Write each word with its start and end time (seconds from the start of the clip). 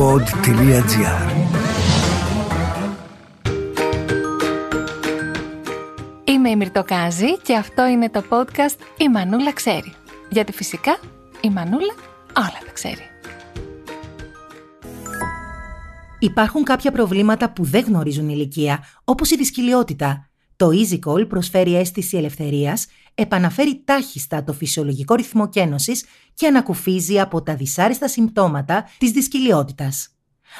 pod.gr 0.00 1.30
Είμαι 6.24 6.50
η 6.50 6.56
Μυρτοκάζη 6.56 7.38
και 7.42 7.56
αυτό 7.56 7.86
είναι 7.86 8.10
το 8.10 8.22
podcast 8.30 8.76
«Η 8.98 9.08
Μανούλα 9.08 9.52
ξέρει». 9.52 9.94
Γιατί 10.30 10.52
φυσικά 10.52 10.98
η 11.40 11.50
Μανούλα 11.50 11.94
όλα 12.36 12.58
τα 12.66 12.72
ξέρει. 12.72 13.02
Υπάρχουν 16.18 16.64
κάποια 16.64 16.92
προβλήματα 16.92 17.52
που 17.52 17.64
δεν 17.64 17.84
γνωρίζουν 17.84 18.28
ηλικία, 18.28 18.84
όπως 19.04 19.30
η 19.30 19.36
δυσκυλιότητα. 19.36 20.30
Το 20.56 20.68
EasyCall 20.68 21.28
προσφέρει 21.28 21.76
αίσθηση 21.76 22.16
ελευθερίας, 22.16 22.86
επαναφέρει 23.20 23.82
τάχιστα 23.84 24.44
το 24.44 24.52
φυσιολογικό 24.52 25.14
ρυθμό 25.14 25.48
κένωσης 25.48 26.04
και 26.34 26.46
ανακουφίζει 26.46 27.20
από 27.20 27.42
τα 27.42 27.54
δυσάρεστα 27.54 28.08
συμπτώματα 28.08 28.88
της 28.98 29.10
δυσκυλιότητας. 29.10 30.14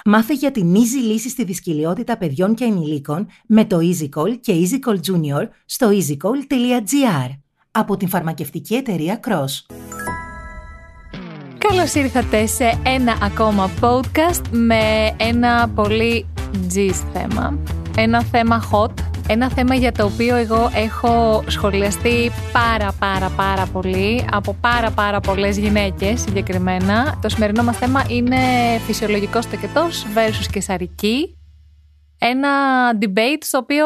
Μάθε 0.05 0.35
για 0.35 0.51
την 0.51 0.75
easy 0.75 1.03
λύση 1.07 1.29
στη 1.29 1.45
δυσκυλιότητα 1.45 2.17
παιδιών 2.17 2.54
και 2.54 2.65
ενηλίκων 2.65 3.27
με 3.46 3.65
το 3.65 3.79
EasyCall 3.79 4.39
και 4.41 4.53
EasyCall 4.53 4.96
Junior 4.96 5.49
στο 5.65 5.91
easycall.gr 5.93 7.39
από 7.71 7.96
την 7.96 8.09
φαρμακευτική 8.09 8.75
εταιρεία 8.75 9.21
Cross. 9.27 9.75
Καλώς 11.59 11.95
ήρθατε 11.95 12.46
σε 12.46 12.81
ένα 12.85 13.18
ακόμα 13.23 13.71
podcast 13.81 14.43
με 14.51 15.15
ένα 15.17 15.68
πολύ 15.75 16.27
gist 16.75 17.04
θέμα. 17.13 17.59
Ένα 17.96 18.22
θέμα 18.22 18.71
hot, 18.72 18.93
ένα 19.29 19.50
θέμα 19.50 19.75
για 19.75 19.93
το 19.93 20.04
οποίο 20.04 20.36
εγώ 20.36 20.71
έχω 20.75 21.44
σχολιαστεί 21.46 22.31
πάρα 22.53 22.93
πάρα 22.98 23.29
πάρα 23.36 23.67
πολύ 23.67 24.25
από 24.32 24.57
πάρα 24.61 24.90
πάρα 24.90 25.21
πολλές 25.21 25.58
γυναίκες 25.58 26.21
συγκεκριμένα. 26.21 27.18
Το 27.22 27.29
σημερινό 27.29 27.62
μας 27.62 27.76
θέμα 27.76 28.04
είναι 28.08 28.36
φυσιολογικός 28.86 29.48
τοκετός 29.48 30.07
versus 30.14 30.46
κεσαρική 30.53 31.34
ένα 32.22 32.50
debate 33.00 33.39
στο 33.41 33.59
οποίο 33.59 33.84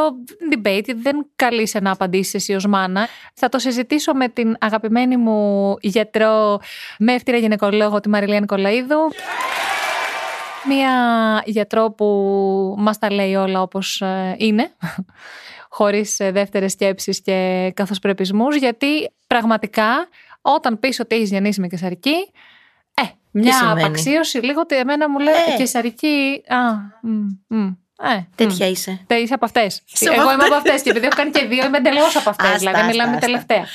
debate 0.55 0.89
δεν 1.03 1.27
καλείσαι 1.37 1.81
να 1.81 1.91
απαντήσεις 1.91 2.35
εσύ 2.35 2.55
ως 2.55 2.67
μάνα. 2.67 3.09
Θα 3.35 3.49
το 3.49 3.59
συζητήσω 3.59 4.15
με 4.15 4.29
την 4.29 4.57
αγαπημένη 4.61 5.17
μου 5.17 5.77
γιατρό 5.81 6.61
με 6.99 7.13
εύτηρα 7.13 7.37
γυναικολόγο 7.37 8.01
τη 8.01 8.09
Μαριλία 8.09 8.41
Νικολαίδου. 8.41 8.99
Μία 10.69 11.43
γιατρό 11.45 11.91
που 11.91 12.05
μας 12.79 12.99
τα 12.99 13.13
λέει 13.13 13.35
όλα 13.35 13.63
όπως 13.63 14.01
ε, 14.01 14.35
είναι, 14.39 14.73
χωρίς 15.77 16.21
ε, 16.21 16.31
δεύτερες 16.31 16.73
σκέψεις 16.73 17.21
και 17.21 17.71
καθώς 17.77 17.99
πρεπισμούς, 17.99 18.57
γιατί 18.57 19.11
πραγματικά 19.27 20.09
όταν 20.41 20.79
πεις 20.79 21.01
ότι 21.01 21.15
έχεις 21.17 21.31
γεννήσει 21.31 21.61
με 21.61 21.67
κεσαρική, 21.67 22.31
ε, 22.95 23.03
μια 23.31 23.71
απαξίωση 23.71 24.39
λίγο 24.39 24.61
ότι 24.61 24.77
εμένα 24.77 25.11
μου 25.11 25.19
λέει 25.19 25.35
ε. 25.55 25.57
κεσαρική, 25.57 26.43
α, 26.47 26.57
μ, 27.03 27.57
μ, 27.57 27.71
ε, 27.99 28.29
Τέτοια 28.35 28.67
είσαι. 28.67 29.05
Τε, 29.07 29.15
είσαι 29.15 29.35
από 29.35 29.45
αυτές. 29.45 29.83
Εγώ 30.01 30.33
είμαι 30.33 30.45
από 30.45 30.55
αυτές. 30.55 30.83
Και 30.83 30.91
επειδή 30.91 31.07
έχω 31.07 31.17
κάνει 31.17 31.31
και 31.31 31.47
δύο, 31.47 31.67
είμαι 31.67 31.77
εντελώς 31.77 32.17
από 32.17 32.31
αυτές. 32.31 32.59
Δηλαδή, 32.59 32.87
μιλάμε 32.87 33.19
τελευταία. 33.19 33.67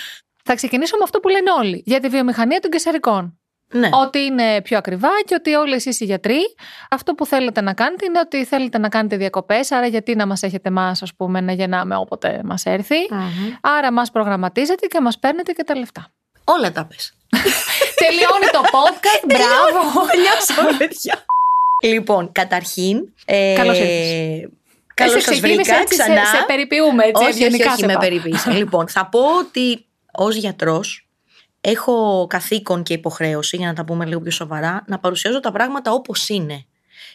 Θα 0.43 0.55
ξεκινήσω 0.55 0.97
με 0.97 1.03
αυτό 1.03 1.19
που 1.19 1.27
λένε 1.27 1.51
όλοι. 1.51 1.83
Για 1.85 1.99
τη 1.99 2.07
βιομηχανία 2.07 2.59
των 2.59 2.71
κεσαρικών. 2.71 3.38
Ναι. 3.71 3.89
Ότι 3.91 4.19
είναι 4.19 4.61
πιο 4.61 4.77
ακριβά 4.77 5.09
και 5.25 5.35
ότι 5.35 5.53
όλοι 5.53 5.73
εσείς 5.73 5.99
οι 5.99 6.05
γιατροί, 6.05 6.39
αυτό 6.89 7.13
που 7.13 7.25
θέλετε 7.25 7.61
να 7.61 7.73
κάνετε 7.73 8.05
είναι 8.05 8.19
ότι 8.19 8.45
θέλετε 8.45 8.77
να 8.77 8.89
κάνετε 8.89 9.17
διακοπές. 9.17 9.71
Άρα, 9.71 9.87
γιατί 9.87 10.15
να 10.15 10.27
μας 10.27 10.43
έχετε 10.43 10.69
εμάς, 10.69 11.01
ας 11.01 11.15
πούμε, 11.15 11.41
να 11.41 11.51
γεννάμε 11.51 11.95
όποτε 11.95 12.41
μας 12.43 12.65
ερθει 12.65 12.95
Άρα, 13.61 13.91
μας 13.91 14.11
προγραμματίζετε 14.11 14.87
και 14.87 15.01
μας 15.01 15.19
παίρνετε 15.19 15.51
και 15.51 15.63
τα 15.63 15.75
λεφτά. 15.75 16.07
Όλα 16.43 16.71
τα 16.71 16.85
πες. 16.85 17.13
Τελειώνει 18.01 18.45
το 18.51 18.61
podcast. 18.61 19.25
Μπράβο. 19.33 20.07
Τελειώσαμε, 20.11 20.77
παιδιά. 20.77 21.25
Λοιπόν, 21.83 22.31
καταρχήν. 22.31 23.13
Ε, 23.25 23.53
Καλώς 23.57 23.77
ήρθατε. 23.77 24.49
Καλώς 24.93 25.23
σας 25.23 25.39
βρήκα 25.39 25.83
ξανά. 25.83 26.25
Σε, 26.25 26.35
σε 26.35 26.43
περιποιούμε, 26.47 27.03
έτσι. 27.03 27.23
Όχι, 27.23 27.45
όχι, 27.45 27.67
όχι, 27.67 27.85
με 27.85 27.95
περιποίησα. 27.99 28.51
λοιπόν, 28.51 28.87
θα 28.87 29.05
πω 29.05 29.19
ότι 29.39 29.85
ως 30.11 30.35
γιατρός 30.35 31.08
έχω 31.61 32.27
καθήκον 32.29 32.83
και 32.83 32.93
υποχρέωση, 32.93 33.57
για 33.57 33.67
να 33.67 33.73
τα 33.73 33.85
πούμε 33.85 34.05
λίγο 34.05 34.21
πιο 34.21 34.31
σοβαρά, 34.31 34.83
να 34.87 34.99
παρουσιάζω 34.99 35.39
τα 35.39 35.51
πράγματα 35.51 35.91
όπως 35.91 36.29
είναι. 36.29 36.65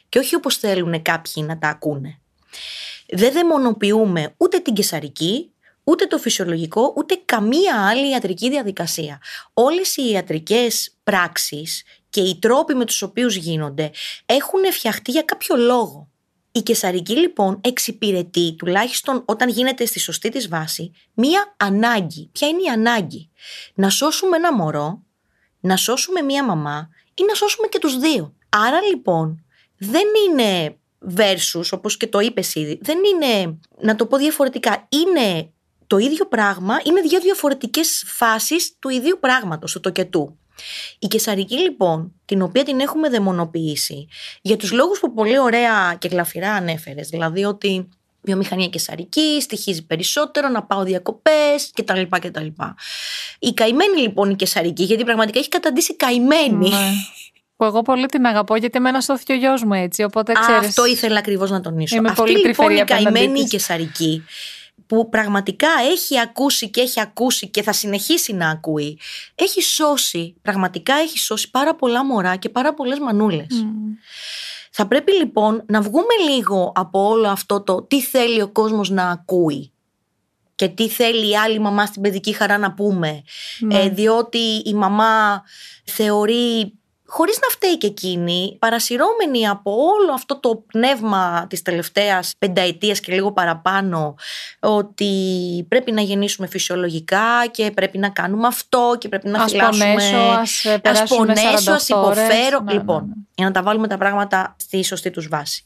Και 0.08 0.18
όχι 0.18 0.34
όπως 0.34 0.56
θέλουν 0.56 1.02
κάποιοι 1.02 1.44
να 1.46 1.58
τα 1.58 1.68
ακούνε. 1.68 2.18
Δεν 3.08 3.32
δαιμονοποιούμε 3.32 4.34
ούτε 4.36 4.58
την 4.58 4.74
κεσαρική, 4.74 5.52
ούτε 5.84 6.06
το 6.06 6.18
φυσιολογικό, 6.18 6.92
ούτε 6.96 7.20
καμία 7.24 7.88
άλλη 7.88 8.10
ιατρική 8.10 8.50
διαδικασία. 8.50 9.20
Όλες 9.52 9.96
οι 9.96 10.10
ιατρικές 10.10 10.96
πράξεις 11.04 11.82
και 12.10 12.20
οι 12.20 12.38
τρόποι 12.38 12.74
με 12.74 12.84
τους 12.84 13.02
οποίους 13.02 13.36
γίνονται 13.36 13.90
έχουν 14.26 14.72
φτιαχτεί 14.72 15.10
για 15.10 15.22
κάποιο 15.22 15.56
λόγο. 15.56 16.08
Η 16.56 16.62
κεσαρική 16.62 17.16
λοιπόν 17.16 17.60
εξυπηρετεί, 17.60 18.54
τουλάχιστον 18.58 19.22
όταν 19.24 19.48
γίνεται 19.48 19.86
στη 19.86 19.98
σωστή 19.98 20.28
της 20.28 20.48
βάση, 20.48 20.92
μία 21.14 21.54
ανάγκη. 21.56 22.28
Ποια 22.32 22.48
είναι 22.48 22.62
η 22.62 22.68
ανάγκη; 22.68 23.30
Να 23.74 23.90
σώσουμε 23.90 24.36
ένα 24.36 24.54
μωρό, 24.54 25.02
να 25.60 25.76
σώσουμε 25.76 26.22
μία 26.22 26.44
μαμά 26.44 26.88
ή 27.14 27.24
να 27.24 27.34
σώσουμε 27.34 27.66
και 27.66 27.78
τους 27.78 27.98
δύο. 27.98 28.34
Άρα 28.48 28.82
λοιπόν 28.82 29.44
δεν 29.78 30.04
είναι 30.28 30.76
versus, 31.16 31.68
όπως 31.70 31.96
και 31.96 32.06
το 32.06 32.20
είπες 32.20 32.54
ήδη, 32.54 32.78
δεν 32.82 32.98
είναι, 33.04 33.58
να 33.80 33.96
το 33.96 34.06
πω 34.06 34.16
διαφορετικά, 34.16 34.88
είναι 34.88 35.52
το 35.86 35.98
ίδιο 35.98 36.26
πράγμα, 36.26 36.80
είναι 36.84 37.00
δύο 37.00 37.20
διαφορετικές 37.20 38.04
φάσεις 38.06 38.76
του 38.78 38.88
ίδιου 38.88 39.18
πράγματος, 39.20 39.72
του 39.72 39.80
τοκετού. 39.80 40.38
Η 40.98 41.06
κεσαρική 41.06 41.58
λοιπόν, 41.58 42.12
την 42.24 42.42
οποία 42.42 42.62
την 42.62 42.80
έχουμε 42.80 43.08
δαιμονοποιήσει, 43.08 44.08
για 44.42 44.56
τους 44.56 44.72
λόγους 44.72 45.00
που 45.00 45.14
πολύ 45.14 45.38
ωραία 45.38 45.96
και 45.98 46.08
γλαφυρά 46.08 46.52
ανέφερες, 46.52 47.08
δηλαδή 47.08 47.44
ότι 47.44 47.88
βιομηχανία 48.20 48.68
κεσαρική, 48.68 49.40
στοιχίζει 49.40 49.86
περισσότερο, 49.86 50.48
να 50.48 50.62
πάω 50.62 50.82
διακοπές 50.82 51.70
κτλ. 51.74 52.02
κτλ. 52.10 52.46
Η 53.38 53.52
καημένη 53.52 54.00
λοιπόν 54.00 54.30
η 54.30 54.36
κεσαρική, 54.36 54.82
γιατί 54.82 55.04
πραγματικά 55.04 55.38
έχει 55.38 55.48
καταντήσει 55.48 55.96
καημένη. 55.96 56.68
Ναι. 56.68 56.90
Που 57.56 57.64
εγώ 57.64 57.82
πολύ 57.82 58.06
την 58.06 58.26
αγαπώ, 58.26 58.56
γιατί 58.56 58.78
εμένα 58.78 59.00
σώθηκε 59.00 59.32
ο 59.32 59.36
γιος 59.36 59.62
μου 59.62 59.72
έτσι. 59.72 60.02
Οπότε 60.02 60.32
ξέρεις, 60.32 60.68
Αυτό 60.68 60.86
ήθελα 60.86 61.18
ακριβώς 61.18 61.50
να 61.50 61.60
τονίσω. 61.60 62.00
Αυτή 62.06 62.30
λοιπόν 62.46 62.76
η 62.76 62.84
καημένη 62.84 63.40
η 63.40 63.44
κεσαρική 63.44 64.24
που 64.86 65.08
πραγματικά 65.08 65.68
έχει 65.90 66.20
ακούσει 66.20 66.70
και 66.70 66.80
έχει 66.80 67.00
ακούσει 67.00 67.48
και 67.48 67.62
θα 67.62 67.72
συνεχίσει 67.72 68.32
να 68.32 68.48
ακούει, 68.48 68.98
έχει 69.34 69.62
σώσει, 69.62 70.34
πραγματικά 70.42 70.94
έχει 70.94 71.18
σώσει 71.18 71.50
πάρα 71.50 71.74
πολλά 71.74 72.04
μωρά 72.04 72.36
και 72.36 72.48
πάρα 72.48 72.74
πολλές 72.74 72.98
μανούλες. 72.98 73.66
Θα 74.70 74.86
πρέπει 74.86 75.12
λοιπόν 75.12 75.62
να 75.66 75.80
βγούμε 75.80 76.14
λίγο 76.30 76.72
από 76.74 77.08
όλο 77.08 77.28
αυτό 77.28 77.62
το 77.62 77.82
τι 77.82 78.02
θέλει 78.02 78.42
ο 78.42 78.48
κόσμος 78.48 78.90
να 78.90 79.08
ακούει 79.08 79.72
και 80.54 80.68
τι 80.68 80.88
θέλει 80.88 81.30
η 81.30 81.36
άλλη 81.36 81.58
μαμά 81.58 81.86
στην 81.86 82.02
παιδική 82.02 82.32
χαρά 82.32 82.58
να 82.58 82.72
πούμε. 82.72 83.22
Ναι. 83.58 83.78
Ε, 83.78 83.88
διότι 83.88 84.62
η 84.64 84.74
μαμά 84.74 85.42
θεωρεί 85.84 86.72
χωρίς 87.16 87.38
να 87.42 87.48
φταίει 87.48 87.78
και 87.78 87.86
εκείνη, 87.86 88.56
παρασυρώμενη 88.58 89.48
από 89.48 89.70
όλο 89.70 90.12
αυτό 90.12 90.40
το 90.40 90.64
πνεύμα 90.72 91.46
της 91.48 91.62
τελευταίας 91.62 92.32
πενταετίας 92.38 93.00
και 93.00 93.12
λίγο 93.12 93.32
παραπάνω, 93.32 94.14
ότι 94.60 95.12
πρέπει 95.68 95.92
να 95.92 96.00
γεννήσουμε 96.00 96.46
φυσιολογικά 96.46 97.46
και 97.50 97.70
πρέπει 97.70 97.98
να 97.98 98.08
κάνουμε 98.08 98.46
αυτό 98.46 98.96
και 98.98 99.08
πρέπει 99.08 99.28
να 99.28 99.42
ας 99.42 99.50
φυλάσσουμε... 99.50 99.84
Πονέσω, 99.84 100.16
ας, 100.16 100.66
ας 100.82 101.08
πονέσω, 101.08 101.72
ας 101.72 101.88
υποφέρω. 101.88 102.60
Ναι, 102.60 102.72
λοιπόν, 102.72 103.00
ναι, 103.00 103.06
ναι. 103.06 103.22
για 103.34 103.46
να 103.46 103.52
τα 103.52 103.62
βάλουμε 103.62 103.88
τα 103.88 103.98
πράγματα 103.98 104.56
στη 104.58 104.84
σωστή 104.84 105.10
τους 105.10 105.28
βάση. 105.28 105.64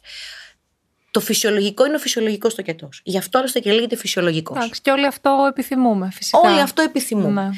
Το 1.11 1.21
φυσιολογικό 1.21 1.87
είναι 1.87 1.97
ο 1.97 1.99
φυσιολογικός 1.99 2.55
τοκετό. 2.55 2.89
Γι' 3.03 3.19
αυτό 3.19 3.39
άλλωστε 3.39 3.61
και 3.61 3.73
λέγεται 3.73 3.97
φυσιολογικός. 3.97 4.81
Και 4.83 4.91
όλοι 4.91 5.07
αυτό 5.07 5.47
επιθυμούμε, 5.49 6.11
φυσικά. 6.13 6.39
Όλοι 6.39 6.61
αυτό 6.61 6.83
επιθυμούμε. 6.83 7.43
Ναι. 7.43 7.51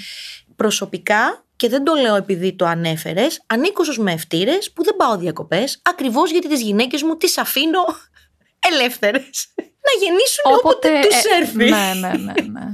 Προσωπικά 0.57 1.45
και 1.61 1.69
δεν 1.69 1.85
το 1.85 1.95
λέω 1.95 2.17
επειδή 2.17 2.53
το 2.53 2.65
ανέφερες, 2.67 3.43
ανήκω 3.47 3.85
στους 3.85 3.99
μευτήρες 3.99 4.73
που 4.73 4.85
δεν 4.85 4.97
πάω 4.97 5.17
διακοπές, 5.17 5.81
ακριβώς 5.83 6.31
γιατί 6.31 6.49
τις 6.49 6.61
γυναίκες 6.61 7.03
μου 7.03 7.17
τις 7.17 7.39
αφήνω 7.39 7.81
ελεύθερες. 8.73 9.47
Να 9.87 10.05
γεννήσουν 10.05 10.45
όποτε, 10.45 10.89
όποτε 10.89 11.09
τους 11.09 11.25
ε, 11.25 11.37
έρθει. 11.41 11.57
Ναι, 11.57 11.93
ναι, 11.95 12.09
ναι. 12.09 12.33
ναι. 12.33 12.67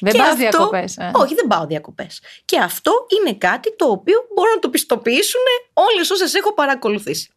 δεν 0.10 0.16
πάω 0.16 0.34
διακοπές. 0.34 0.96
Ε. 0.96 1.10
Όχι, 1.14 1.34
δεν 1.34 1.46
πάω 1.46 1.66
διακοπές. 1.66 2.20
Και 2.44 2.58
αυτό 2.58 2.92
είναι 3.18 3.34
κάτι 3.34 3.76
το 3.76 3.86
οποίο 3.86 4.18
μπορούν 4.34 4.52
να 4.54 4.58
το 4.58 4.68
πιστοποιήσουν 4.68 5.40
όλες 5.72 6.10
όσες 6.10 6.34
έχω 6.34 6.54
παρακολουθήσει. 6.54 7.30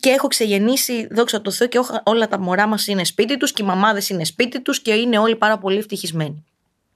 Και 0.00 0.10
έχω 0.10 0.28
ξεγεννήσει, 0.28 1.08
δόξα 1.10 1.40
τω 1.40 1.50
Θεώ, 1.50 1.68
και 1.68 1.80
όλα 2.04 2.28
τα 2.28 2.38
μωρά 2.38 2.66
μας 2.66 2.86
είναι 2.86 3.04
σπίτι 3.04 3.36
τους 3.36 3.52
και 3.52 3.62
οι 3.62 3.66
μαμάδες 3.66 4.08
είναι 4.08 4.24
σπίτι 4.24 4.60
τους 4.60 4.80
και 4.80 4.94
είναι 4.94 5.18
όλοι 5.18 5.36
πάρα 5.36 5.58
πολύ 5.58 5.78
ευτυχισμένοι. 5.78 6.44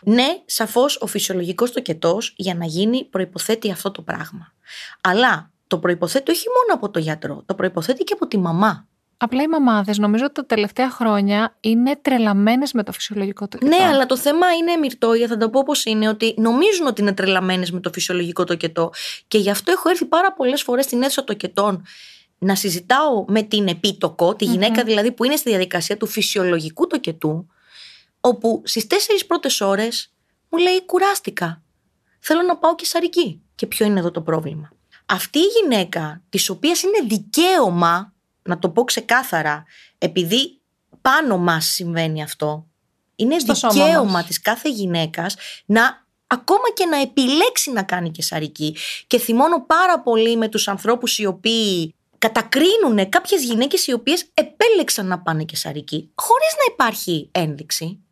Ναι, 0.05 0.27
σαφώς 0.45 1.01
ο 1.01 1.07
φυσιολογικός 1.07 1.73
τοκετός 1.73 2.35
για 2.37 2.55
να 2.55 2.65
γίνει 2.65 3.05
προποθέτει 3.05 3.71
αυτό 3.71 3.91
το 3.91 4.03
πράγμα. 4.03 4.53
Αλλά 5.01 5.51
το 5.67 5.79
προποθέτει 5.79 6.31
όχι 6.31 6.45
μόνο 6.49 6.75
από 6.75 6.91
το 6.91 6.99
γιατρό, 6.99 7.43
το 7.47 7.55
προποθέτει 7.55 8.05
και 8.05 8.13
από 8.13 8.27
τη 8.27 8.39
μαμά. 8.39 8.87
Απλά 9.21 9.43
οι 9.43 9.49
μαμάδες 9.49 9.99
νομίζω 9.99 10.25
ότι 10.25 10.35
τα 10.35 10.47
τελευταία 10.47 10.91
χρόνια 10.91 11.57
είναι 11.61 11.97
τρελαμένες 12.03 12.73
με 12.73 12.83
το 12.83 12.93
φυσιολογικό 12.93 13.49
τοκετό. 13.49 13.77
Ναι, 13.77 13.85
αλλά 13.85 14.07
το 14.07 14.17
θέμα 14.17 14.53
είναι 14.53 14.77
μυρτόγια, 14.77 15.27
θα 15.27 15.37
το 15.37 15.51
πω 15.51 15.59
όπως 15.59 15.85
είναι, 15.85 16.09
ότι 16.09 16.35
νομίζουν 16.37 16.87
ότι 16.87 17.01
είναι 17.01 17.13
τρελαμένες 17.13 17.71
με 17.71 17.81
το 17.81 17.91
φυσιολογικό 17.93 18.45
τοκετό. 18.45 18.91
Και 19.29 19.39
γι' 19.39 19.51
αυτό 19.51 19.73
έχω 19.73 19.89
έρθει 19.89 20.05
πάρα 20.05 20.33
πολλές 20.33 20.63
φορές 20.63 20.85
στην 20.85 21.03
αίθουσα 21.03 21.25
τοκετών 21.25 21.85
να 22.39 22.55
συζητάω 22.55 23.25
με 23.29 23.43
την 23.43 23.69
επίτοκο, 23.69 24.35
τη 24.35 24.45
γυναικα 24.45 24.83
δηλαδή 24.85 25.13
που 25.13 25.25
είναι 25.25 25.37
στη 25.37 25.51
διαδικασία 25.51 25.97
του 25.97 26.07
φυσιολογικού 26.07 26.87
τοκετού, 26.87 27.47
όπου 28.29 28.63
στις 28.65 28.87
τέσσερις 28.87 29.27
πρώτες 29.27 29.61
ώρες 29.61 30.13
μου 30.49 30.59
λέει 30.59 30.85
κουράστηκα, 30.85 31.63
θέλω 32.21 32.43
να 32.43 32.57
πάω 32.57 32.75
και 32.75 32.85
σαρική. 32.85 33.43
Και 33.55 33.67
ποιο 33.67 33.87
είναι 33.87 33.99
εδώ 34.01 34.11
το 34.11 34.23
πρόβλημα. 34.23 34.71
Αυτή 35.07 35.39
η 35.39 35.47
γυναίκα, 35.61 36.23
της 36.29 36.49
οποίας 36.49 36.83
είναι 36.83 36.99
δικαίωμα, 37.07 38.13
να 38.43 38.59
το 38.59 38.69
πω 38.71 38.85
ξεκάθαρα, 38.85 39.65
επειδή 39.99 40.61
πάνω 41.01 41.39
μας 41.39 41.67
συμβαίνει 41.67 42.23
αυτό, 42.23 42.67
είναι 43.17 43.39
Στο 43.39 43.55
σώμα 43.55 43.73
δικαίωμα 43.73 44.11
μας. 44.11 44.27
της 44.27 44.41
κάθε 44.41 44.69
γυναίκας 44.71 45.37
να 45.67 46.07
ακόμα 46.27 46.71
και 46.75 46.85
να 46.87 47.01
επιλέξει 47.01 47.73
να 47.73 47.83
κάνει 47.83 48.11
και 48.11 48.23
σαρική. 48.23 48.77
Και 49.07 49.19
θυμώνω 49.19 49.65
πάρα 49.67 50.01
πολύ 50.01 50.37
με 50.37 50.49
τους 50.49 50.69
ανθρώπους 50.69 51.19
οι 51.19 51.27
οποίοι 51.27 51.95
κατακρίνουν 52.19 53.09
κάποιες 53.09 53.45
γυναίκες 53.45 53.87
οι 53.87 53.93
οποίες 53.93 54.27
επέλεξαν 54.35 55.07
να 55.07 55.19
πάνε 55.19 55.45
και 55.45 55.57
σαρική, 55.57 56.11
χωρίς 56.15 56.53
να 56.53 56.73
υπάρχει 56.73 57.29
ένδειξη. 57.33 58.03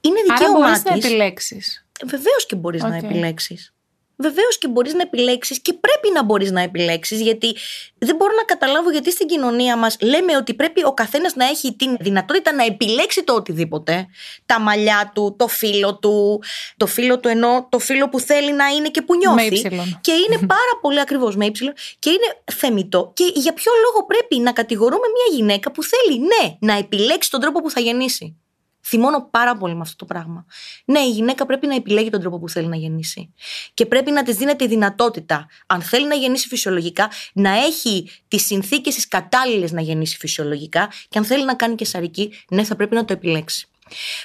Είναι 0.00 0.18
Άρα 0.28 0.36
δικαίωμά 0.38 0.58
μπορείς 0.66 0.82
να 0.84 0.92
της. 0.92 1.04
επιλέξεις. 1.04 1.86
Βεβαίως 2.06 2.46
και 2.46 2.56
μπορείς 2.56 2.82
να 2.82 2.96
Οκ. 2.96 3.02
επιλέξεις. 3.02 3.72
Βεβαίως 4.20 4.58
και 4.58 4.68
μπορείς 4.68 4.94
να 4.94 5.02
επιλέξεις 5.02 5.60
και 5.62 5.72
πρέπει 5.72 6.10
να 6.14 6.24
μπορείς 6.24 6.50
να 6.50 6.60
επιλέξεις, 6.60 7.20
γιατί 7.20 7.56
δεν 7.98 8.16
μπορώ 8.16 8.34
να 8.36 8.42
καταλάβω 8.42 8.90
γιατί 8.90 9.10
στην 9.12 9.26
κοινωνία 9.26 9.76
μας 9.76 9.96
λέμε 10.00 10.36
ότι 10.36 10.54
πρέπει 10.54 10.84
ο 10.84 10.94
καθένας 10.94 11.34
να 11.34 11.44
έχει 11.46 11.74
την 11.76 11.96
δυνατότητα 12.00 12.52
να 12.52 12.64
επιλέξει 12.64 13.24
το 13.24 13.34
οτιδήποτε. 13.34 14.06
Τα 14.46 14.60
μαλλιά 14.60 15.10
του, 15.14 15.34
το 15.38 15.48
φύλο 15.48 15.98
του, 15.98 16.42
το 16.76 16.86
φύλο 16.86 17.18
του 17.20 17.28
εννοώ 17.28 17.66
το 17.70 17.78
φύλο 17.78 18.08
που 18.08 18.20
θέλει 18.20 18.52
να 18.52 18.66
είναι 18.66 18.88
και 18.88 19.02
που 19.02 19.14
Με 19.14 19.18
νιώθει. 19.18 19.46
ύψιλον. 19.54 19.98
Και 20.00 20.12
είναι 20.12 20.38
πάρα 20.46 20.72
πολύ 20.80 21.00
ακριβώς 21.00 21.36
με 21.36 21.46
ύψιλον 21.46 21.72
και 21.98 22.10
είναι 22.10 22.42
θεμιτό. 22.52 23.12
Και 23.14 23.32
για 23.34 23.52
ποιο 23.52 23.72
λόγο 23.84 24.06
πρέπει 24.06 24.38
να 24.38 24.52
κατηγορούμε 24.52 25.06
μια 25.14 25.36
γυναίκα 25.36 25.72
που 25.72 25.82
θέλει, 25.82 26.18
ναι, 26.18 26.56
να 26.60 26.72
επιλέξει 26.78 27.30
τον 27.30 27.40
τρόπο 27.40 27.60
που 27.62 27.70
θα 27.70 27.80
γεννήσει; 27.80 28.36
Θυμώνω 28.88 29.28
πάρα 29.30 29.56
πολύ 29.56 29.74
με 29.74 29.80
αυτό 29.80 29.96
το 29.96 30.04
πράγμα. 30.04 30.46
Ναι, 30.84 30.98
η 30.98 31.10
γυναίκα 31.10 31.46
πρέπει 31.46 31.66
να 31.66 31.74
επιλέγει 31.74 32.10
τον 32.10 32.20
τρόπο 32.20 32.38
που 32.38 32.48
θέλει 32.48 32.66
να 32.66 32.76
γεννήσει. 32.76 33.34
Και 33.74 33.86
πρέπει 33.86 34.10
να 34.10 34.22
της 34.22 34.36
δίνεται 34.36 34.64
η 34.64 34.68
δυνατότητα, 34.68 35.46
αν 35.66 35.82
θέλει 35.82 36.06
να 36.06 36.14
γεννήσει 36.14 36.48
φυσιολογικά, 36.48 37.10
να 37.32 37.50
έχει 37.50 38.10
τις 38.28 38.44
συνθήκες 38.44 38.94
τις 38.94 39.08
κατάλληλες 39.08 39.72
να 39.72 39.80
γεννήσει 39.80 40.16
φυσιολογικά. 40.16 40.88
Και 41.08 41.18
αν 41.18 41.24
θέλει 41.24 41.44
να 41.44 41.54
κάνει 41.54 41.74
και 41.74 41.84
σαρική, 41.84 42.32
ναι, 42.50 42.64
θα 42.64 42.76
πρέπει 42.76 42.94
να 42.94 43.04
το 43.04 43.12
επιλέξει. 43.12 43.68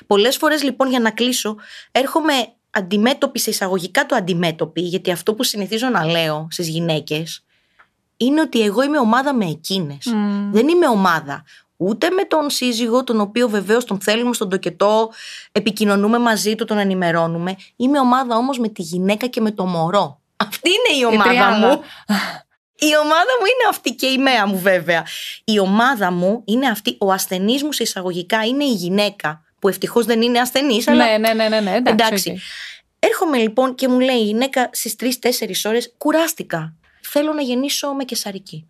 Πολλές 0.08 0.38
φορές 0.38 0.64
λοιπόν, 0.64 0.90
για 0.90 1.00
να 1.00 1.12
κλείσω, 1.12 1.56
έρχομαι 1.92 2.34
αντιμέτωπη 2.70 3.40
σε 3.40 3.50
εισαγωγικά 3.50 4.06
το 4.06 4.16
αντιμέτωπη, 4.16 4.82
γιατί 4.82 5.12
αυτό 5.12 5.34
που 5.34 5.44
συνηθίζω 5.44 5.90
να 5.90 6.06
λέω 6.06 6.48
στις 6.52 6.68
γυναίκες 6.68 7.44
είναι 8.18 8.42
ότι 8.42 8.62
εγώ 8.62 8.84
είμαι 8.84 9.00
ομάδα 9.00 9.34
με 9.34 9.46
εκείνες. 9.46 10.06
Μμμ. 10.06 10.52
Δεν 10.52 10.68
είμαι 10.68 10.88
ομάδα 10.88 11.44
ούτε 11.88 12.10
με 12.10 12.24
τον 12.24 12.50
σύζυγο, 12.50 13.04
τον 13.04 13.20
οποίο 13.20 13.50
βεβαίως 13.50 13.86
τον 13.86 14.00
θέλουμε 14.02 14.34
στον 14.34 14.50
τοκετό, 14.50 15.12
επικοινωνούμε 15.52 16.20
μαζί 16.20 16.56
του, 16.56 16.66
τον 16.66 16.78
ενημερώνουμε. 16.78 17.56
Είμαι 17.76 18.00
ομάδα 18.00 18.36
όμως 18.36 18.60
με 18.60 18.68
τη 18.68 18.82
γυναίκα 18.82 19.28
και 19.28 19.42
με 19.42 19.52
το 19.52 19.66
μωρό. 19.66 20.22
Αυτή 20.38 20.70
είναι 20.70 21.00
η 21.00 21.06
ομάδα 21.06 21.30
τριάδα. 21.30 21.58
μου. 21.58 21.82
Η 22.76 22.98
ομάδα 23.04 23.32
μου 23.40 23.46
είναι 23.46 23.70
αυτή 23.70 23.96
και 23.96 24.06
η 24.08 24.18
μαία 24.18 24.48
μου 24.48 24.60
βέβαια. 24.60 25.06
Η 25.44 25.60
ομάδα 25.60 26.12
μου 26.12 26.42
είναι 26.46 26.68
αυτή, 26.68 26.96
ο 27.00 27.12
ασθενής 27.12 27.64
μου 27.64 27.72
σε 27.72 27.84
εισαγωγικά 27.84 28.46
είναι 28.46 28.64
η 28.64 28.74
γυναίκα, 28.74 29.44
που 29.60 29.68
ευτυχώς 29.68 30.06
δεν 30.06 30.22
είναι 30.22 30.40
ασθενής, 30.40 30.88
αλλά 30.88 31.06
Ναι, 31.06 31.18
ναι, 31.18 31.34
ναι, 31.34 31.50
ναι, 31.50 31.60
ναι. 31.60 31.76
Εντάξει. 31.76 31.92
Εντάξει. 31.92 32.30
οκ. 32.30 32.38
Έρχομαι 33.00 33.38
λοιπόν 33.38 33.76
και 33.76 33.88
μου 33.88 34.00
λέει 34.00 34.16
η 34.16 34.24
γυναίκα 34.24 34.70
στις 34.74 34.96
3-4 35.00 35.08
ώρες: 35.64 35.94
Κουράστηκα. 35.98 36.74
Θέλω 37.02 37.34
να 37.34 37.42
γεννήσω 37.42 37.94
με 37.94 38.04
κεσαρική. 38.04 38.68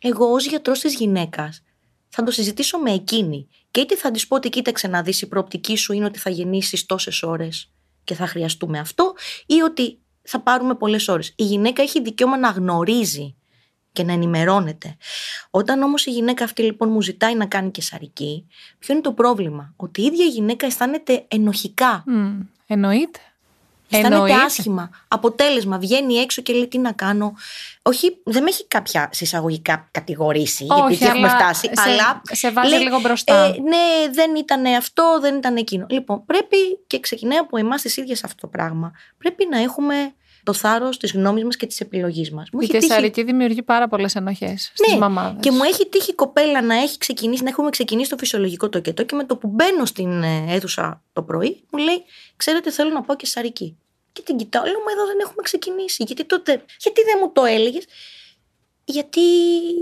Εγώ 0.00 0.32
ως 0.32 0.46
γιατρός 0.46 0.80
της 0.80 0.94
γυναίκας 0.94 1.62
θα 2.10 2.22
το 2.22 2.30
συζητήσω 2.30 2.78
με 2.78 2.90
εκείνη. 2.92 3.48
Και 3.70 3.80
είτε 3.80 3.96
θα 3.96 4.10
της 4.10 4.26
πω 4.26 4.36
ότι 4.36 4.48
κοίταξε 4.48 4.88
να 4.88 5.02
δεις, 5.02 5.22
η 5.22 5.28
προοπτική 5.28 5.76
σου 5.76 5.92
είναι 5.92 6.04
ότι 6.04 6.18
θα 6.18 6.30
γεννήσεις 6.30 6.86
τόσες 6.86 7.22
ώρες 7.22 7.72
και 8.04 8.14
θα 8.14 8.26
χρειαστούμε 8.26 8.78
αυτό, 8.78 9.14
ή 9.46 9.60
ότι 9.60 9.98
θα 10.22 10.40
πάρουμε 10.40 10.74
πολλές 10.74 11.08
ώρες. 11.08 11.32
Η 11.36 11.44
γυναίκα 11.44 11.82
έχει 11.82 12.00
δικαίωμα 12.00 12.38
να 12.38 12.48
γνωρίζει 12.48 13.34
και 13.92 14.02
να 14.02 14.12
ενημερώνεται. 14.12 14.96
Όταν 15.50 15.82
όμως 15.82 16.06
η 16.06 16.10
γυναίκα 16.10 16.44
αυτή 16.44 16.62
λοιπόν 16.62 16.90
μου 16.90 17.02
ζητάει 17.02 17.34
να 17.34 17.46
κάνει 17.46 17.70
κεσαρική, 17.70 18.46
ποιο 18.78 18.94
είναι 18.94 19.02
το 19.02 19.12
πρόβλημα; 19.12 19.74
Ότι 19.76 20.00
η 20.00 20.04
ίδια 20.04 20.24
η 20.24 20.28
γυναίκα 20.28 20.66
αισθάνεται 20.66 21.24
ενοχικά 21.28 22.04
Μμ, 22.06 22.40
Εννοείται. 22.66 23.20
Αισθάνεται 23.90 24.14
Εννοείται. 24.14 24.44
άσχημα. 24.44 24.90
Αποτέλεσμα, 25.08 25.78
βγαίνει 25.78 26.14
έξω 26.14 26.42
και 26.42 26.52
λέει 26.52 26.68
τι 26.68 26.78
να 26.78 26.92
κάνω. 26.92 27.34
Όχι, 27.82 28.16
δεν 28.24 28.42
με 28.42 28.48
έχει 28.48 28.66
κάποια 28.66 29.08
συσσαγωγικά 29.12 29.88
κατηγορήσει, 29.90 30.64
γιατί 30.64 30.80
Όχι, 30.80 30.92
εκεί 30.94 31.04
έχουμε 31.04 31.28
αλλά 31.28 31.38
φτάσει. 31.38 31.66
σε- 31.72 31.90
αλλά 31.90 32.22
σε 32.30 32.50
βάζει 32.50 32.68
λέει, 32.74 32.82
λίγο 32.82 33.00
μπροστά. 33.00 33.34
«Ε, 33.44 33.48
ναι, 33.48 34.12
δεν 34.12 34.34
ήταν 34.34 34.64
αυτό, 34.66 35.18
δεν 35.20 35.36
ήταν 35.36 35.56
εκείνο. 35.56 35.86
Λοιπόν, 35.90 36.24
πρέπει 36.24 36.56
και 36.86 37.00
ξεκινάει 37.00 37.38
από 37.38 37.56
εμάς 37.56 37.82
τις 37.82 37.96
ίδιες 37.96 38.24
αυτό 38.24 38.36
το 38.40 38.46
πράγμα. 38.46 38.92
Πρέπει 39.18 39.46
να 39.50 39.58
έχουμε 39.58 39.94
το 40.42 40.52
θάρρος 40.52 40.96
της 40.98 41.12
γνώμης 41.12 41.44
μας 41.44 41.56
και 41.56 41.66
της 41.66 41.80
επιλογής 41.80 42.30
μας. 42.30 42.48
Η 42.60 42.66
κεσαρική 42.66 43.22
δημιουργεί 43.22 43.62
πάρα 43.62 43.88
πολλές 43.88 44.14
ενοχές 44.14 44.70
στις 44.74 44.92
Ναι, 44.92 44.98
μαμάδες. 44.98 45.36
Και 45.40 45.50
μου 45.50 45.62
έχει 45.62 45.88
τύχει 45.88 46.10
η 46.10 46.14
κοπέλα 46.14 46.62
να 46.62 46.74
έχει 46.74 46.98
ξεκινήσει, 46.98 47.42
να 47.42 47.48
έχουμε 47.48 47.70
ξεκινήσει 47.70 48.10
το 48.10 48.16
φυσιολογικό 48.18 48.68
τοκετό 48.68 49.02
και 49.04 49.14
με 49.14 49.24
το 49.24 49.36
που 49.36 49.48
μπαίνω 49.48 49.84
στην 49.84 50.22
ε, 50.22 50.44
αίθουσα 50.48 51.02
το 51.12 51.22
πρωί, 51.22 51.64
μου 51.70 51.78
λέει: 51.84 52.02
Ξέρετε, 52.36 52.70
θέλω 52.70 52.90
να 52.90 53.02
πάω 53.02 53.16
και 53.16 53.26
σαρική. 53.26 53.76
Και 54.12 54.22
την 54.22 54.36
κοιτάω, 54.36 54.64
λέω: 54.64 54.78
Μα 54.86 54.92
εδώ 54.92 55.06
δεν 55.06 55.18
έχουμε 55.20 55.42
ξεκινήσει. 55.42 56.02
Γιατί 56.06 56.24
τότε, 56.24 56.52
γιατί 56.78 57.00
δεν 57.02 57.16
μου 57.20 57.32
το 57.32 57.44
έλεγες; 57.44 57.84
Γιατί 58.84 59.20